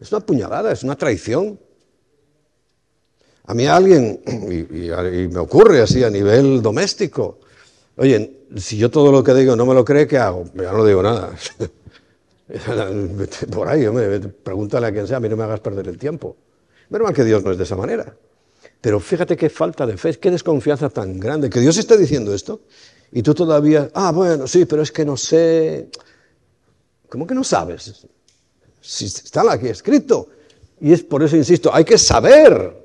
[0.00, 1.60] Es una puñalada, es una traición.
[3.44, 7.40] A mí alguien, y, me ocurre así a nivel doméstico,
[7.96, 10.44] oye, si yo todo lo que digo no me lo cree, ¿qué hago?
[10.54, 11.34] Ya no digo nada.
[13.50, 16.36] Por ahí, hombre, pregúntale a quien sea, a mí no me hagas perder el tiempo.
[16.90, 18.14] Menos mal que Dios no es de esa manera.
[18.80, 22.60] Pero fíjate qué falta de fe, qué desconfianza tan grande, que Dios esté diciendo esto
[23.12, 25.88] y tú todavía, ah, bueno, sí, pero es que no sé.
[27.08, 28.06] ¿Cómo que no sabes?
[28.80, 30.28] Si está aquí escrito.
[30.80, 32.82] Y es por eso, insisto, hay que saber.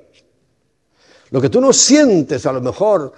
[1.30, 3.12] Lo que tú no sientes, a lo mejor,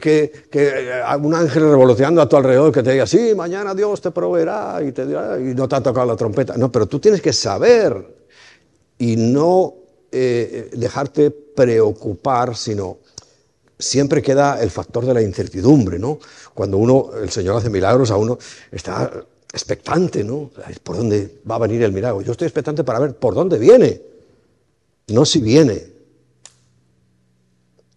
[0.00, 4.10] que, eh, un ángel revolucionando a tu alrededor que te diga, sí, mañana Dios te
[4.10, 6.56] proveerá y, te dirá, y no te ha tocado la trompeta.
[6.56, 8.22] No, pero tú tienes que saber
[8.98, 9.74] y no
[10.10, 12.98] eh, dejarte preocupar, sino
[13.78, 16.18] siempre queda el factor de la incertidumbre, ¿no?
[16.54, 18.38] Cuando uno, el Señor hace milagros, a uno
[18.70, 19.10] está
[19.52, 20.50] expectante, ¿no?
[20.82, 22.22] ¿Por dónde va a venir el milagro?
[22.22, 24.00] Yo estoy expectante para ver por dónde viene,
[25.08, 25.92] no si viene.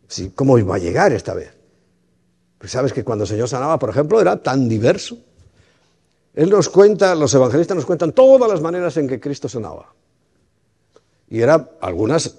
[0.08, 1.55] Si, ¿Cómo va a llegar esta vez?
[2.66, 5.20] Pues sabes que cuando el Señor sanaba, por ejemplo, era tan diverso.
[6.34, 9.93] Él nos cuenta, los evangelistas nos cuentan todas las maneras en que Cristo sanaba.
[11.30, 12.38] Y eran algunas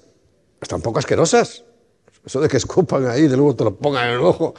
[0.60, 1.62] hasta un poco asquerosas.
[2.24, 4.52] Eso de que escupan ahí, de luego te lo pongan en el ojo.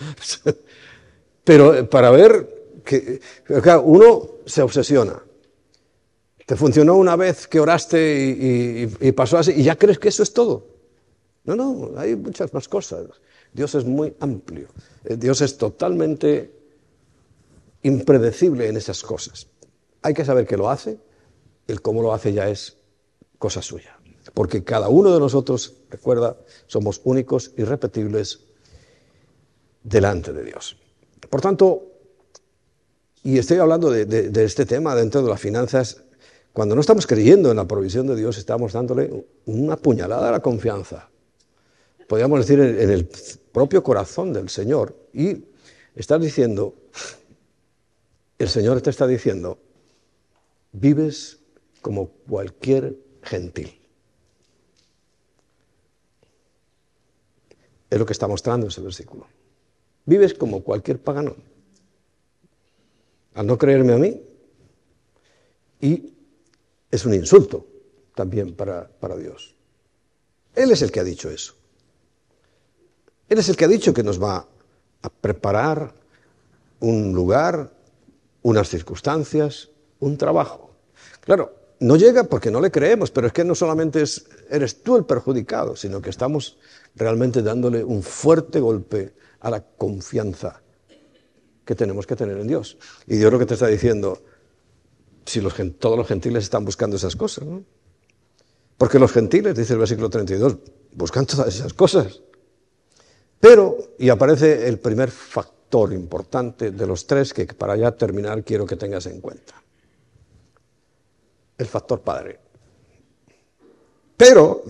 [1.44, 3.20] Pero para ver que
[3.84, 5.22] uno se obsesiona.
[6.46, 10.32] Te funcionó una vez que oraste y, pasó así, y ya crees que eso es
[10.32, 10.66] todo.
[11.44, 13.08] No, no, hay muchas más cosas.
[13.58, 14.68] Dios es muy amplio.
[15.04, 16.54] Eh, Dios es totalmente
[17.82, 19.48] impredecible en esas cosas.
[20.04, 21.00] Hay que saber que lo hace,
[21.68, 22.78] el cómo lo hace ya es
[23.40, 23.98] cosa suya.
[24.36, 26.38] Porque cada uno de nosotros, recuerda,
[26.68, 28.42] somos únicos, irrepetibles
[29.84, 30.78] delante de Dios.
[31.28, 31.82] Por tanto,
[33.24, 36.04] y estoy hablando de, este tema dentro de las finanzas.
[36.54, 40.42] Cuando no estamos creyendo en la provisión de Dios, estamos dándole una puñalada a la
[40.42, 41.10] confianza.
[42.08, 43.08] Podríamos decir en, el
[43.52, 44.96] propio corazón del Señor.
[45.14, 45.44] Y
[45.96, 46.76] estás diciendo,
[48.38, 49.60] el Señor te está diciendo,
[50.72, 51.40] vives
[51.82, 53.80] como cualquier gentil.
[57.90, 59.28] Es lo que está mostrando ese versículo.
[60.06, 61.36] Vives como cualquier pagano
[63.38, 64.22] al no creerme a mí.
[65.80, 66.12] Y
[66.90, 67.68] es un insulto
[68.16, 69.56] también para, para Dios.
[70.56, 71.57] Él es el que ha dicho eso.
[73.30, 74.48] Él es el que ha dicho que nos va
[75.02, 75.94] a preparar
[76.80, 77.72] un lugar,
[78.42, 79.70] unas circunstancias,
[80.00, 80.72] un trabajo.
[81.22, 84.96] Claro, no llega porque no le creemos, pero es que no solamente es, eres tú
[84.96, 86.58] el perjudicado, sino que estamos
[86.96, 90.62] realmente dándole un fuerte golpe a la confianza
[91.66, 92.78] que tenemos que tener en Dios.
[93.06, 94.24] Y Dios lo que te está diciendo,
[95.26, 95.42] si
[95.80, 97.64] todos los gentiles están buscando esas cosas, ¿no?
[98.78, 100.58] Porque los gentiles, dice el versículo 32,
[100.94, 102.22] buscan todas esas cosas.
[103.40, 108.66] Pero, y aparece el primer factor importante de los tres que para ya terminar quiero
[108.66, 109.54] que tengas en cuenta.
[111.58, 112.40] El factor Padre.
[114.16, 114.64] Pero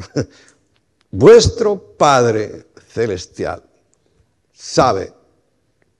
[1.12, 3.64] vuestro Padre celestial
[4.52, 5.14] sabe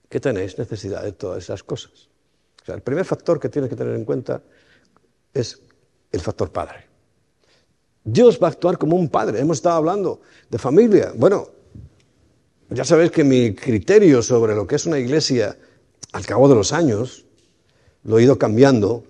[0.08, 2.08] que tenéis necesidad de todas esas cosas.
[2.62, 4.42] O sea, el primer factor que tienes que tener en cuenta
[5.32, 5.60] es
[6.12, 6.88] el factor Padre.
[8.04, 9.40] Dios va a actuar como un padre.
[9.40, 11.12] Hemos estado hablando de familia.
[11.14, 11.48] Bueno,
[12.70, 15.56] ya sabéis que mi criterio sobre lo que es una iglesia
[16.12, 17.24] al cabo de los años
[18.04, 19.04] lo he ido cambiando.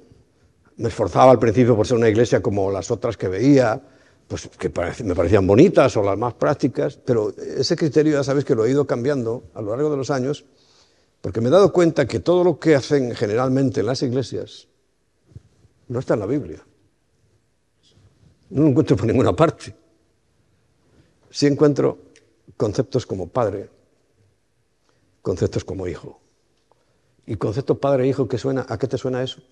[0.77, 3.83] Me esforzaba al principio por ser una iglesia como las otras que veía,
[4.29, 4.71] pues que
[5.03, 8.71] me parecían bonitas o las más prácticas, pero ese criterio ya sabéis que lo he
[8.71, 10.45] ido cambiando a lo largo de los años,
[11.21, 14.69] porque me he dado cuenta que todo lo que hacen generalmente en las iglesias
[15.89, 16.65] no está en la Biblia.
[18.51, 19.75] No lo encuentro por ninguna parte.
[21.31, 22.08] Sí encuentro
[22.57, 23.69] conceptos como padre,
[25.23, 26.21] conceptos como hijo.
[27.27, 28.65] ¿Y concepto padre e hijo qué suena?
[28.69, 29.43] ¿A qué te suena eso?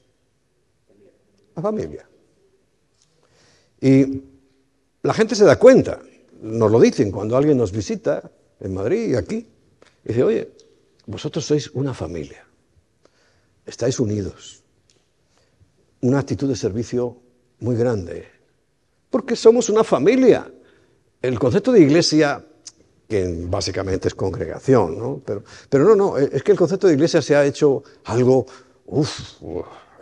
[1.55, 2.09] A familia.
[3.81, 4.23] Y
[5.03, 6.01] la gente se da cuenta,
[6.41, 8.31] nos lo dicen cuando alguien nos visita
[8.61, 9.47] en Madrid y aquí.
[10.03, 10.53] Dice, oye,
[11.07, 12.47] vosotros sois una familia,
[13.65, 14.63] estáis unidos,
[16.01, 17.17] una actitud de servicio
[17.61, 18.27] muy grande,
[19.11, 20.51] porque somos una familia.
[21.23, 22.45] El concepto de iglesia,
[23.09, 25.21] que básicamente es congregación, ¿no?
[25.25, 28.47] Pero, pero no, no, es que el concepto de iglesia se ha hecho algo
[28.87, 29.43] uf,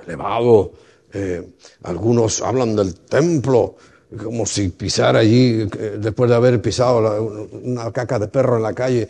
[0.07, 0.73] elevado.
[1.13, 3.77] Eh, algunos hablan del templo,
[4.23, 8.73] como si pisar allí, eh, después de haber pisado una caca de perro en la
[8.73, 9.09] calle,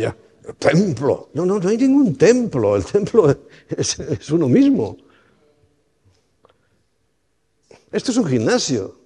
[0.00, 0.16] ya,
[0.58, 1.30] templo.
[1.32, 3.34] No, no, no hay ningún templo, el templo
[3.68, 4.96] es uno mismo.
[7.92, 8.96] Esto es un gimnasio.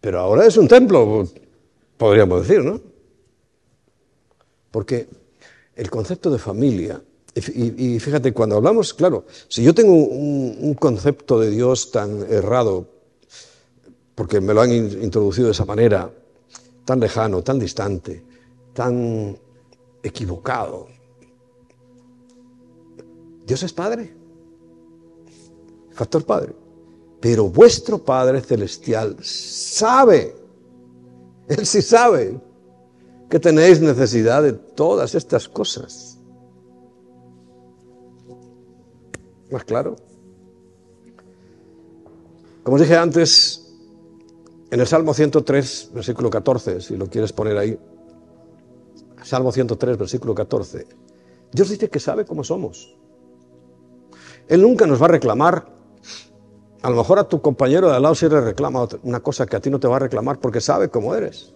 [0.00, 1.26] Pero ahora es un templo,
[1.98, 2.80] podríamos decir, ¿no?
[4.70, 5.08] Porque
[5.74, 7.02] el concepto de familia,
[7.34, 12.86] y, fíjate, cuando hablamos, claro, si yo tengo un, concepto de Dios tan errado,
[14.14, 16.10] porque me lo han introducido de esa manera,
[16.84, 18.24] tan lejano, tan distante,
[18.72, 19.38] tan
[20.02, 20.88] equivocado,
[23.46, 24.12] Dios es Padre,
[25.92, 26.52] factor Padre.
[27.20, 30.34] Pero vuestro Padre Celestial sabe,
[31.56, 32.40] Él sí sabe,
[33.28, 36.18] que tenéis necesidad de todas estas cosas.
[39.50, 39.96] ¿Más claro?
[42.62, 43.74] Como os dije antes,
[44.70, 47.78] en el Salmo 103, versículo 14, si lo quieres poner ahí,
[49.22, 50.86] Salmo 103, versículo 14,
[51.52, 52.94] Dios dice que sabe cómo somos.
[54.48, 55.77] Él nunca nos va a reclamar
[56.82, 59.56] a lo mejor a tu compañero de al lado sí le reclama una cosa que
[59.56, 61.54] a ti no te va a reclamar porque sabe cómo eres.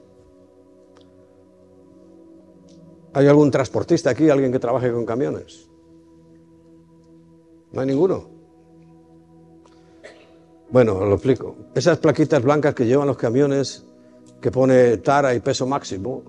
[3.15, 5.69] ¿Hay algún transportista aquí, alguien que trabaje con camiones?
[7.73, 8.29] No hay ninguno.
[10.71, 11.57] Bueno, lo explico.
[11.75, 13.85] Esas plaquitas blancas que llevan los camiones,
[14.41, 16.23] que pone tara y peso máximo,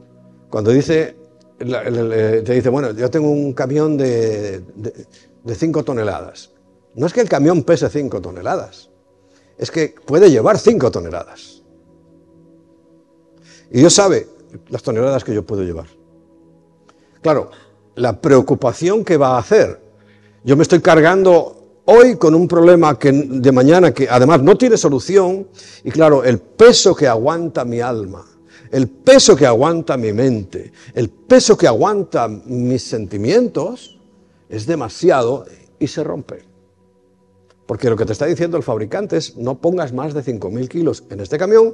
[0.49, 1.15] cuando dice,
[1.57, 4.61] te dice, bueno, yo tengo un camión de
[5.45, 6.52] 5 toneladas.
[6.95, 8.89] No es que el camión pese 5 toneladas,
[9.57, 11.63] es que puede llevar 5 toneladas.
[13.71, 14.27] Y Dios sabe
[14.69, 15.87] las toneladas que yo puedo llevar.
[17.21, 17.49] Claro,
[17.95, 19.81] la preocupación que va a hacer.
[20.43, 24.77] Yo me estoy cargando hoy con un problema que de mañana que además no tiene
[24.77, 25.47] solución
[25.83, 28.25] y claro, el peso que aguanta mi alma,
[28.71, 33.99] el peso que aguanta mi mente, el peso que aguanta mis sentimientos
[34.49, 35.45] es demasiado
[35.79, 36.52] y se rompe.
[37.65, 41.03] Porque lo que te está diciendo el fabricante es no pongas más de 5.000 kilos
[41.09, 41.73] en este camión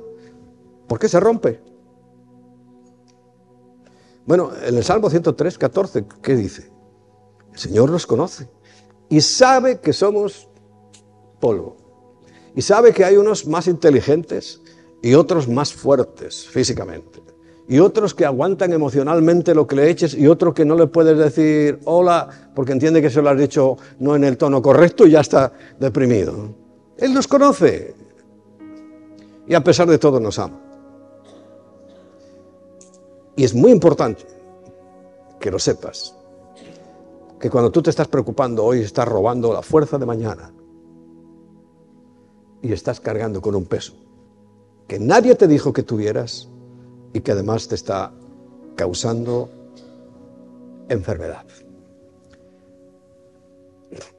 [0.88, 1.62] porque se rompe.
[4.26, 6.72] Bueno, en el Salmo 103, 14, ¿qué dice?
[7.54, 8.50] El Señor nos conoce
[9.10, 10.48] y sabe que somos
[11.40, 11.78] polvo.
[12.56, 14.62] Y sabe que hay unos más inteligentes
[15.02, 17.29] y otros más fuertes físicamente
[17.70, 21.16] y otros que aguantan emocionalmente lo que le eches y otro que no le puedes
[21.16, 25.12] decir hola porque entiende que se lo has dicho no en el tono correcto y
[25.12, 26.56] ya está deprimido.
[26.98, 27.94] Él nos conoce
[29.48, 30.60] y a pesar de todo nos ama.
[33.36, 34.26] Y es muy importante
[35.40, 36.16] que lo sepas,
[37.40, 40.52] que cuando tú te estás preocupando hoy estás robando la fuerza de mañana
[42.64, 43.94] y estás cargando con un peso
[44.88, 46.50] que nadie te dijo que tuvieras
[47.14, 48.12] y que además te está
[48.76, 49.50] causando
[50.90, 51.46] enfermedad.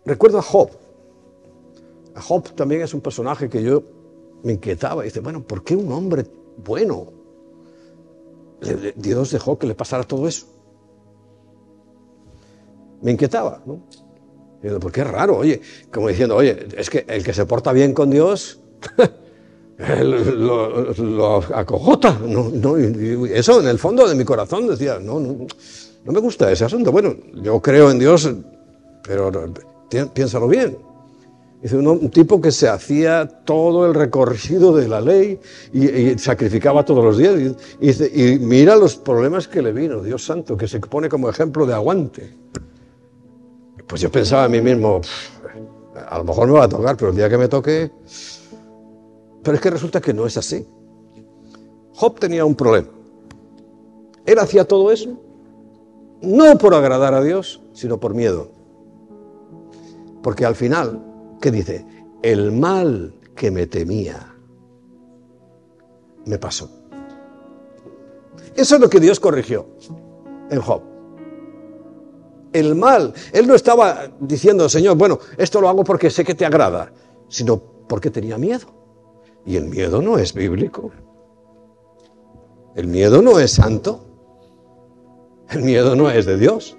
[0.04, 0.70] Recuerdo a Job.
[2.14, 3.82] A Job también es un personaje que yo
[4.42, 5.02] me inquietaba.
[5.02, 6.26] Y dice, bueno, ¿por qué un hombre
[6.56, 7.12] bueno?
[8.96, 10.46] Dios dejó que le pasara todo eso.
[13.02, 13.80] Me inquietaba, ¿no?
[14.78, 18.10] porque es raro, oye, como diciendo, oye, es que el que se porta bien con
[18.10, 18.60] Dios
[19.80, 22.18] lo, lo, acojota.
[22.26, 25.46] No, eso en el fondo de mi corazón decía, no, no,
[26.04, 26.92] no me gusta ese asunto.
[26.92, 28.30] Bueno, yo creo en Dios,
[29.02, 29.30] pero
[30.12, 30.76] piénsalo bien.
[31.62, 35.38] Dice un, tipo que se hacía todo el recorrido de la ley
[35.74, 37.34] y, sacrificaba todos los días.
[37.80, 41.66] Y, y, mira los problemas que le vino, Dios santo, que se pone como ejemplo
[41.66, 42.34] de aguante.
[43.86, 45.02] Pues yo pensaba a mí mismo,
[46.08, 47.90] a lo mejor me va a tocar, pero el día que me toque...
[49.42, 50.66] Pero es que resulta que no es así.
[51.94, 52.88] Job tenía un problema.
[54.26, 55.18] Él hacía todo eso
[56.22, 58.50] no por agradar a Dios, sino por miedo.
[60.22, 61.02] Porque al final,
[61.40, 61.86] ¿qué dice?
[62.22, 64.34] El mal que me temía
[66.26, 66.70] me pasó.
[68.54, 69.66] Eso es lo que Dios corrigió
[70.50, 70.82] en Job.
[72.52, 76.44] El mal, él no estaba diciendo, Señor, bueno, esto lo hago porque sé que te
[76.44, 76.92] agrada,
[77.28, 78.79] sino porque tenía miedo.
[79.46, 80.90] Y el miedo no es bíblico.
[82.74, 84.04] El miedo no es santo.
[85.50, 86.76] El miedo no es de Dios.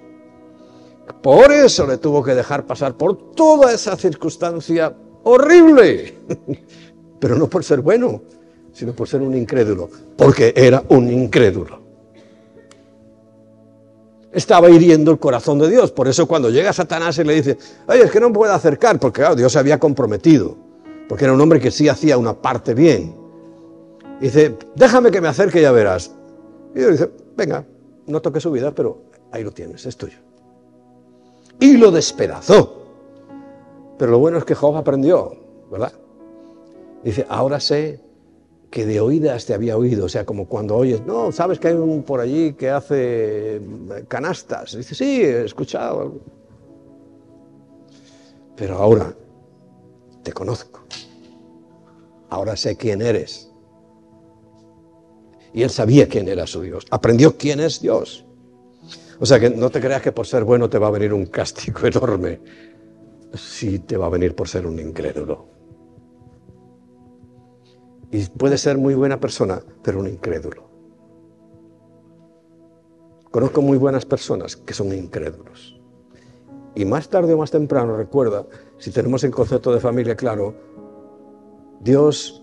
[1.22, 4.94] Por eso le tuvo que dejar pasar por toda esa circunstancia
[5.24, 6.14] horrible.
[7.20, 8.22] Pero no por ser bueno,
[8.72, 9.90] sino por ser un incrédulo.
[10.16, 11.82] Porque era un incrédulo.
[14.32, 15.92] Estaba hiriendo el corazón de Dios.
[15.92, 19.20] Por eso cuando llega Satanás y le dice, oye, es que no puede acercar, porque
[19.20, 20.56] claro, Dios se había comprometido.
[21.12, 23.14] Porque era un hombre que sí hacía una parte bien.
[24.18, 26.10] dice, déjame que me acerque y ya verás.
[26.74, 27.66] Y Dios dice, venga,
[28.06, 30.16] no toque su vida, pero ahí lo tienes, es tuyo.
[31.60, 32.86] Y lo despedazó.
[33.98, 35.36] Pero lo bueno es que Job aprendió,
[35.70, 35.92] ¿verdad?
[37.04, 38.00] Dice, ahora sé
[38.70, 41.74] que de oídas te había oído, o sea, como cuando oyes, no, sabes que hay
[41.74, 43.60] un por allí que hace
[44.08, 44.74] canastas.
[44.74, 46.14] Dice, sí, he escuchado.
[48.56, 49.14] Pero ahora
[50.22, 50.81] te conozco.
[52.32, 53.52] Ahora sé quién eres.
[55.52, 56.86] Y él sabía quién era su Dios.
[56.90, 58.24] Aprendió quién es Dios.
[59.20, 61.26] O sea que no te creas que por ser bueno te va a venir un
[61.26, 62.40] castigo enorme.
[63.34, 65.46] Sí te va a venir por ser un incrédulo.
[68.10, 70.70] Y puede ser muy buena persona, pero un incrédulo.
[73.30, 75.78] Conozco muy buenas personas que son incrédulos.
[76.74, 78.46] Y más tarde o más temprano, recuerda,
[78.78, 80.72] si tenemos el concepto de familia claro,
[81.82, 82.42] Dios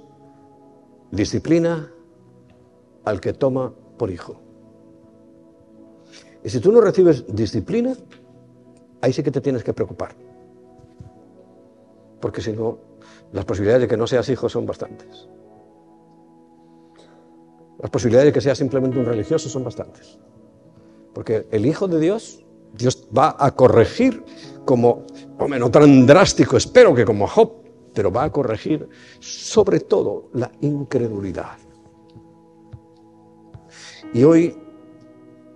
[1.12, 1.92] disciplina
[3.06, 4.40] al que toma por hijo.
[6.44, 7.96] Y si tú no recibes disciplina,
[9.02, 10.16] ahí sí que te tienes que preocupar.
[12.20, 12.78] Porque si no,
[13.32, 15.28] las posibilidades de que no seas hijo son bastantes.
[17.80, 20.20] Las posibilidades de que seas simplemente un religioso son bastantes.
[21.14, 24.24] Porque el Hijo de Dios, Dios va a corregir
[24.66, 25.06] como,
[25.38, 27.59] hombre, no tan drástico, espero que como Job,
[28.00, 28.88] pero va a corregir
[29.20, 31.58] sobre todo la incredulidad.
[34.14, 34.58] Y hoy,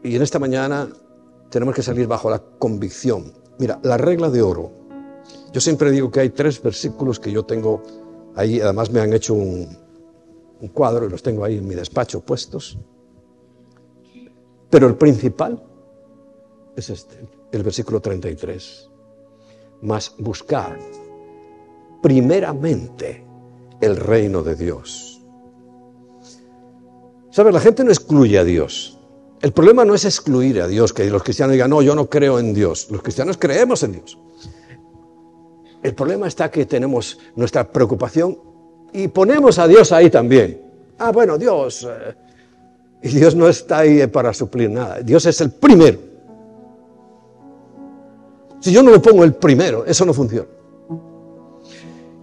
[0.04, 0.90] y en esta mañana,
[1.50, 3.32] tenemos que salir bajo la convicción.
[3.60, 4.72] Mira, la regla de oro.
[5.54, 7.82] Yo siempre digo que hay tres versículos que yo tengo
[8.36, 9.78] ahí, además me han hecho un,
[10.74, 12.78] cuadro y los tengo ahí en mi despacho puestos.
[14.70, 15.64] Pero el principal
[16.76, 18.90] es este, el versículo 33.
[19.82, 20.78] Mas buscar
[22.04, 23.26] primeramente
[23.82, 25.14] el reino de Dios
[27.34, 27.52] ¿Sabes?
[27.52, 29.00] La gente no excluye a Dios.
[29.42, 32.38] El problema no es excluir a Dios, que los cristianos digan, no, yo no creo
[32.38, 32.90] en Dios.
[32.92, 34.20] Los cristianos creemos en Dios.
[35.82, 38.38] El problema está que tenemos nuestra preocupación
[38.94, 40.62] y ponemos a Dios ahí también.
[41.00, 41.88] Ah, bueno, Dios.
[41.90, 42.16] Eh,
[43.02, 45.02] y Dios no está ahí para suplir nada.
[45.02, 45.98] Dios es el primero.
[48.60, 50.48] Si yo no lo pongo el primero, eso no funciona.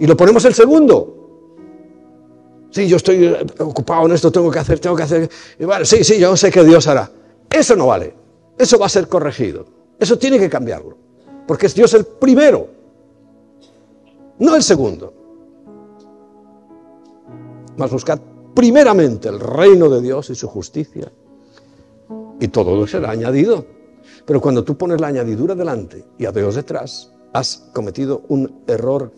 [0.00, 1.20] Y lo ponemos el segundo,
[2.70, 5.28] Sí, yo estoy eh, ocupado en esto, tengo que hacer, tengo que hacer.
[5.58, 7.10] Y sí, sí, yo sé que Dios hará.
[7.50, 8.14] Eso no vale.
[8.56, 9.64] Eso va a ser corregido.
[9.98, 10.96] Eso tiene que cambiarlo.
[11.46, 12.68] Porque es Dios el primero,
[14.38, 15.12] no el segundo.
[17.76, 18.20] Mas buscad
[18.54, 21.10] primeramente el reino de Dios y su justicia.
[22.38, 23.66] Y todo lo será añadido.
[24.24, 29.12] Pero cuando tú pones la añadidura delante y a Dios detrás, has cometido un error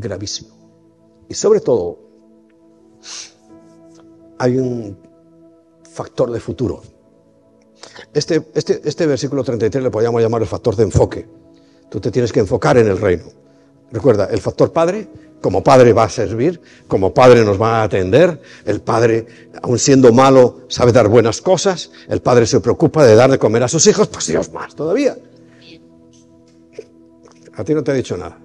[0.00, 0.50] gravísimo.
[1.28, 1.98] Y sobre todo,
[4.38, 4.96] hay un
[5.90, 6.82] factor de futuro.
[8.12, 11.28] Este, este, este versículo 33 le podríamos llamar el factor de enfoque.
[11.90, 13.24] Tú te tienes que enfocar en el reino.
[13.90, 15.08] Recuerda, el factor padre,
[15.40, 19.26] como padre va a servir, como padre nos va a atender, el padre,
[19.62, 23.62] aun siendo malo, sabe dar buenas cosas, el padre se preocupa de dar de comer
[23.62, 25.16] a sus hijos, pues Dios más todavía.
[27.54, 28.38] A ti no te he dicho nada.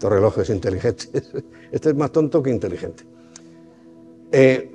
[0.00, 1.04] Tu reloj es inteligente.
[1.70, 3.04] Este es más tonto que inteligente.
[4.32, 4.72] Eh,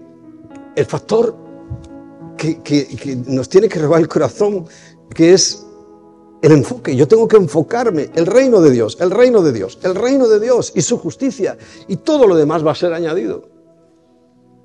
[0.75, 1.35] el factor
[2.37, 4.65] que, nos tiene que robar el corazón,
[5.13, 5.65] que es
[6.41, 6.95] el enfoque.
[6.95, 8.11] Yo tengo que enfocarme.
[8.13, 11.57] El reino de Dios, el reino de Dios, el reino de Dios y su justicia.
[11.87, 13.49] Y todo lo demás va a ser añadido.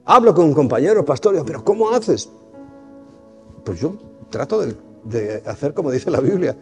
[0.05, 2.29] Hablo con un compañero, pastor, pero ¿cómo haces?
[3.65, 3.95] Pues yo
[4.31, 4.61] trato
[5.05, 6.57] de, hacer como dice la Biblia.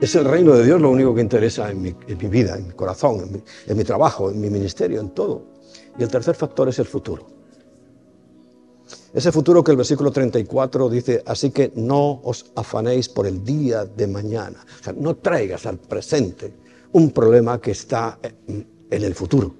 [0.00, 1.92] Es el reino de Dios lo único que interesa en mi,
[2.28, 5.42] vida, en mi corazón, en mi trabajo, en mi ministerio, en todo.
[5.98, 7.26] Y el tercer factor es el futuro.
[9.12, 13.84] Ese futuro que el versículo 34 dice, así que no os afanéis por el día
[13.84, 14.64] de mañana.
[14.80, 16.52] O sea, no traigas al presente
[16.92, 18.18] un problema que está
[18.50, 19.54] en el futuro.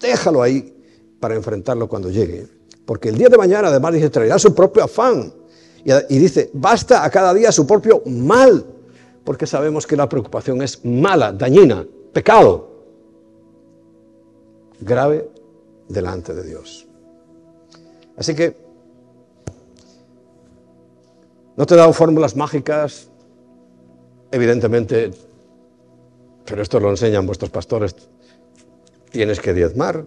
[0.00, 0.74] Déjalo ahí
[1.20, 2.46] para enfrentarlo cuando llegue.
[2.84, 5.32] Porque el día de mañana además dice, traerá su propio afán.
[5.84, 8.64] Y, dice, basta a cada día su propio mal.
[9.24, 12.68] Porque sabemos que la preocupación es mala, dañina, pecado.
[14.80, 15.28] Grave
[15.88, 16.86] delante de Dios.
[18.16, 18.56] Así que
[21.56, 23.08] no te he dado fórmulas mágicas,
[24.30, 25.12] evidentemente,
[26.44, 27.94] pero esto lo enseñan vuestros pastores.
[29.10, 30.04] Tienes que diezmar.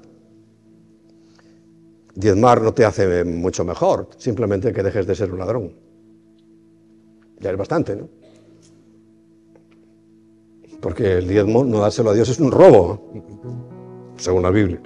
[2.14, 5.74] Diezmar no te hace mucho mejor, simplemente que dejes de ser un ladrón.
[7.40, 8.10] Ya es bastante, ¿no?
[10.88, 13.12] Porque el diezmo, no dárselo a Dios, es un robo,
[14.16, 14.82] según la Biblia.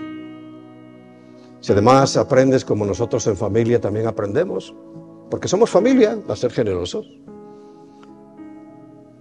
[1.59, 4.73] Si además aprendes como nosotros en familia también aprendemos,
[5.29, 7.05] porque somos familia, a ser generosos.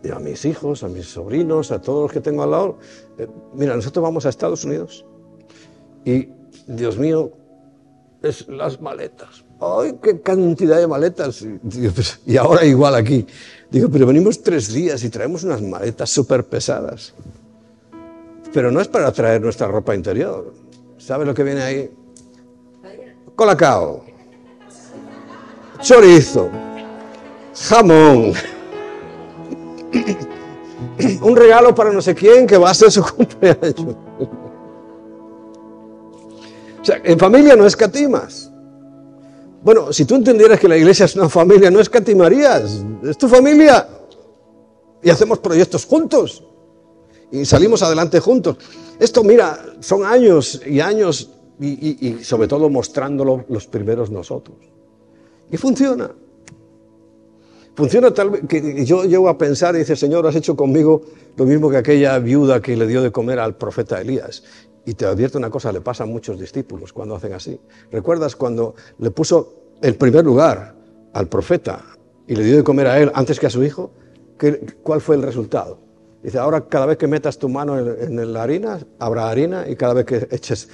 [0.03, 2.79] Y a mis hijos, a mis sobrinos, a todos los que tengo al lado.
[3.19, 5.05] Eh, mira, nosotros vamos a Estados Unidos
[6.07, 6.31] y,
[6.67, 7.31] Dios mío,
[8.23, 9.45] es las maletas.
[9.61, 11.47] ¡Ay, qué cantidad de maletas!
[12.25, 13.27] Y, ahora igual aquí.
[13.71, 17.15] Digo, pero venimos tres días y traemos unas maletas súper pesadas.
[18.53, 20.53] Pero no es para traer nuestra ropa interior.
[20.99, 21.91] ¿Sabes lo que viene ahí?
[23.41, 24.05] colacao,
[25.81, 26.51] chorizo,
[27.55, 28.35] jamón,
[31.23, 33.97] un regalo para no sé quién que va a ser su cumpleaños.
[36.83, 38.50] O sea, en familia no escatimas.
[39.63, 42.83] Bueno, si tú entendieras que la iglesia es una familia, no escatimarías.
[43.03, 43.87] Es tu familia.
[45.03, 46.43] Y hacemos proyectos juntos.
[47.31, 48.57] Y salimos adelante juntos.
[48.99, 51.31] Esto, mira, son años y años
[51.61, 54.57] y, sobre todo mostrándolo los primeros nosotros.
[55.51, 56.11] Y funciona.
[57.75, 61.03] Funciona tal vez que yo llego a pensar y dice, Señor, has hecho conmigo
[61.37, 64.43] lo mismo que aquella viuda que le dio de comer al profeta Elías.
[64.85, 67.61] Y te advierto una cosa, le pasa a muchos discípulos cuando hacen así.
[67.91, 70.75] ¿Recuerdas cuando le puso el primer lugar
[71.13, 71.85] al profeta
[72.27, 73.93] y le dio de comer a él antes que a su hijo?
[74.83, 75.79] ¿Cuál fue el resultado?
[76.23, 79.95] Dice, ahora cada vez que metas tu mano en, la harina, habrá harina y cada
[79.95, 80.69] vez que eches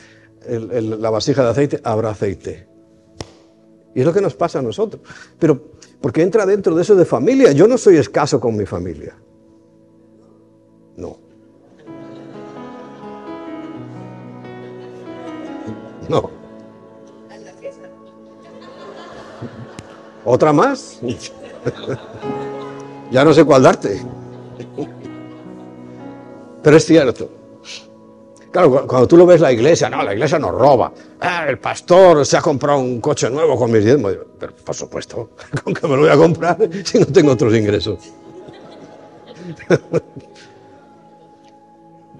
[0.48, 2.68] la vasija de aceite, habrá aceite.
[3.94, 5.02] Y es lo que nos pasa a nosotros.
[5.38, 7.52] Pero porque entra dentro de eso de familia.
[7.52, 9.16] Yo no soy escaso con mi familia.
[16.08, 16.30] No.
[20.24, 21.00] ¿Otra más?
[23.10, 24.02] ya no sé cuál darte.
[26.62, 27.30] Pero es cierto.
[28.50, 30.92] Claro, cuando tú lo ves la iglesia, no, la iglesia nos roba.
[31.20, 34.16] Ah, el pastor se ha comprado un coche nuevo con mis diezmos.
[34.38, 35.30] Pero por supuesto,
[35.62, 37.98] ¿con qué me lo voy a comprar si no tengo otros ingresos?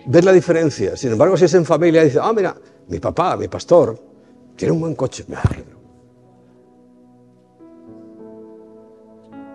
[0.05, 0.97] ¿Ves la diferencia?
[0.97, 2.55] Sin embargo, si es en familia, dice, ah, mira,
[2.89, 3.99] mi papá, mi pastor,
[4.57, 5.24] tiene un buen coche.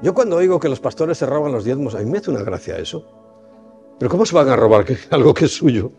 [0.02, 2.44] Yo cuando oigo que los pastores se roban los diezmos, a mí me hace una
[2.44, 3.06] gracia eso.
[4.00, 5.92] Pero ¿cómo se van a robar algo que es suyo?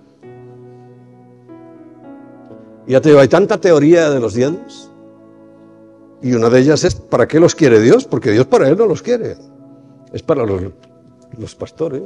[2.86, 4.90] Ya te digo, hay tanta teoría de los diezmos.
[6.20, 8.04] Y una de ellas es, ¿para qué los quiere Dios?
[8.04, 9.36] Porque Dios para Él no los quiere.
[10.12, 12.02] Es para los, pastores.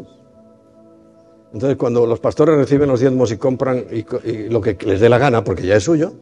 [1.56, 4.04] Entonces, cuando los pastores reciben los diezmos y compran y,
[4.50, 6.12] lo que les dé la gana, porque ya es suyo,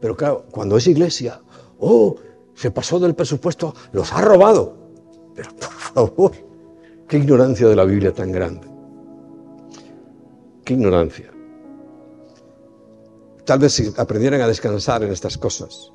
[0.00, 1.40] Pero claro, cuando es iglesia,
[1.80, 2.14] oh,
[2.54, 4.76] se pasó del presupuesto, los ha robado.
[5.34, 6.32] Pero por favor,
[7.08, 8.68] qué ignorancia de la Biblia tan grande.
[10.64, 11.32] Qué ignorancia.
[13.44, 15.90] Tal vez si aprendieran a descansar en estas cosas,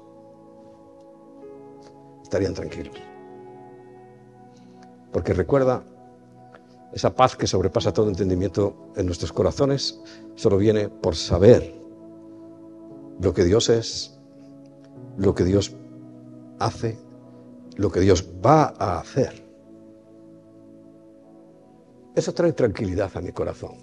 [2.23, 2.97] estarían tranquilos.
[5.13, 5.85] Porque recuerda,
[6.93, 9.99] esa paz que sobrepasa todo entendimiento en nuestros corazones
[10.35, 11.75] solo viene por saber
[13.19, 14.19] lo que Dios es,
[15.17, 15.75] lo que Dios
[16.59, 16.97] hace,
[17.75, 19.45] lo que Dios va a hacer.
[22.15, 23.75] Eso trae tranquilidad a mi corazón.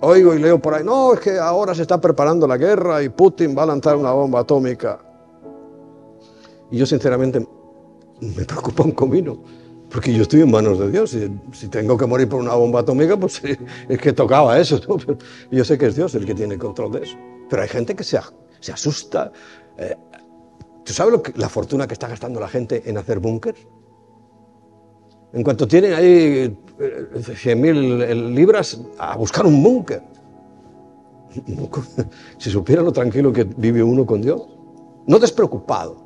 [0.00, 3.08] Oigo y leo por ahí, no, es que ahora se está preparando la guerra y
[3.08, 4.98] Putin va a lanzar una bomba atómica.
[6.70, 7.46] Y yo sinceramente
[8.22, 9.42] me preocupa un comino,
[9.90, 11.16] porque yo estoy en manos de Dios.
[11.52, 13.42] Si tengo que morir por una bomba atómica, pues
[13.88, 14.80] es que tocaba eso.
[15.50, 17.16] yo sé que es Dios el que tiene control de eso.
[17.50, 18.18] Pero hay gente que se,
[18.72, 19.32] asusta.
[19.76, 19.96] Eh,
[20.84, 23.54] ¿Tú sabes lo que, la fortuna que está gastando la gente en hacer búnker?
[25.34, 30.02] En cuanto tienen ahí 100.000 eh, libras, a buscar un búnker.
[32.38, 34.42] Si supiera lo tranquilo que vive uno con Dios.
[35.06, 36.01] No despreocupado.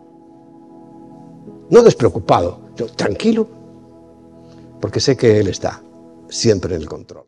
[1.70, 2.60] No despreocupado.
[2.96, 3.48] Tranquilo.
[4.80, 5.82] Porque sé que Él está
[6.28, 7.26] siempre en el control.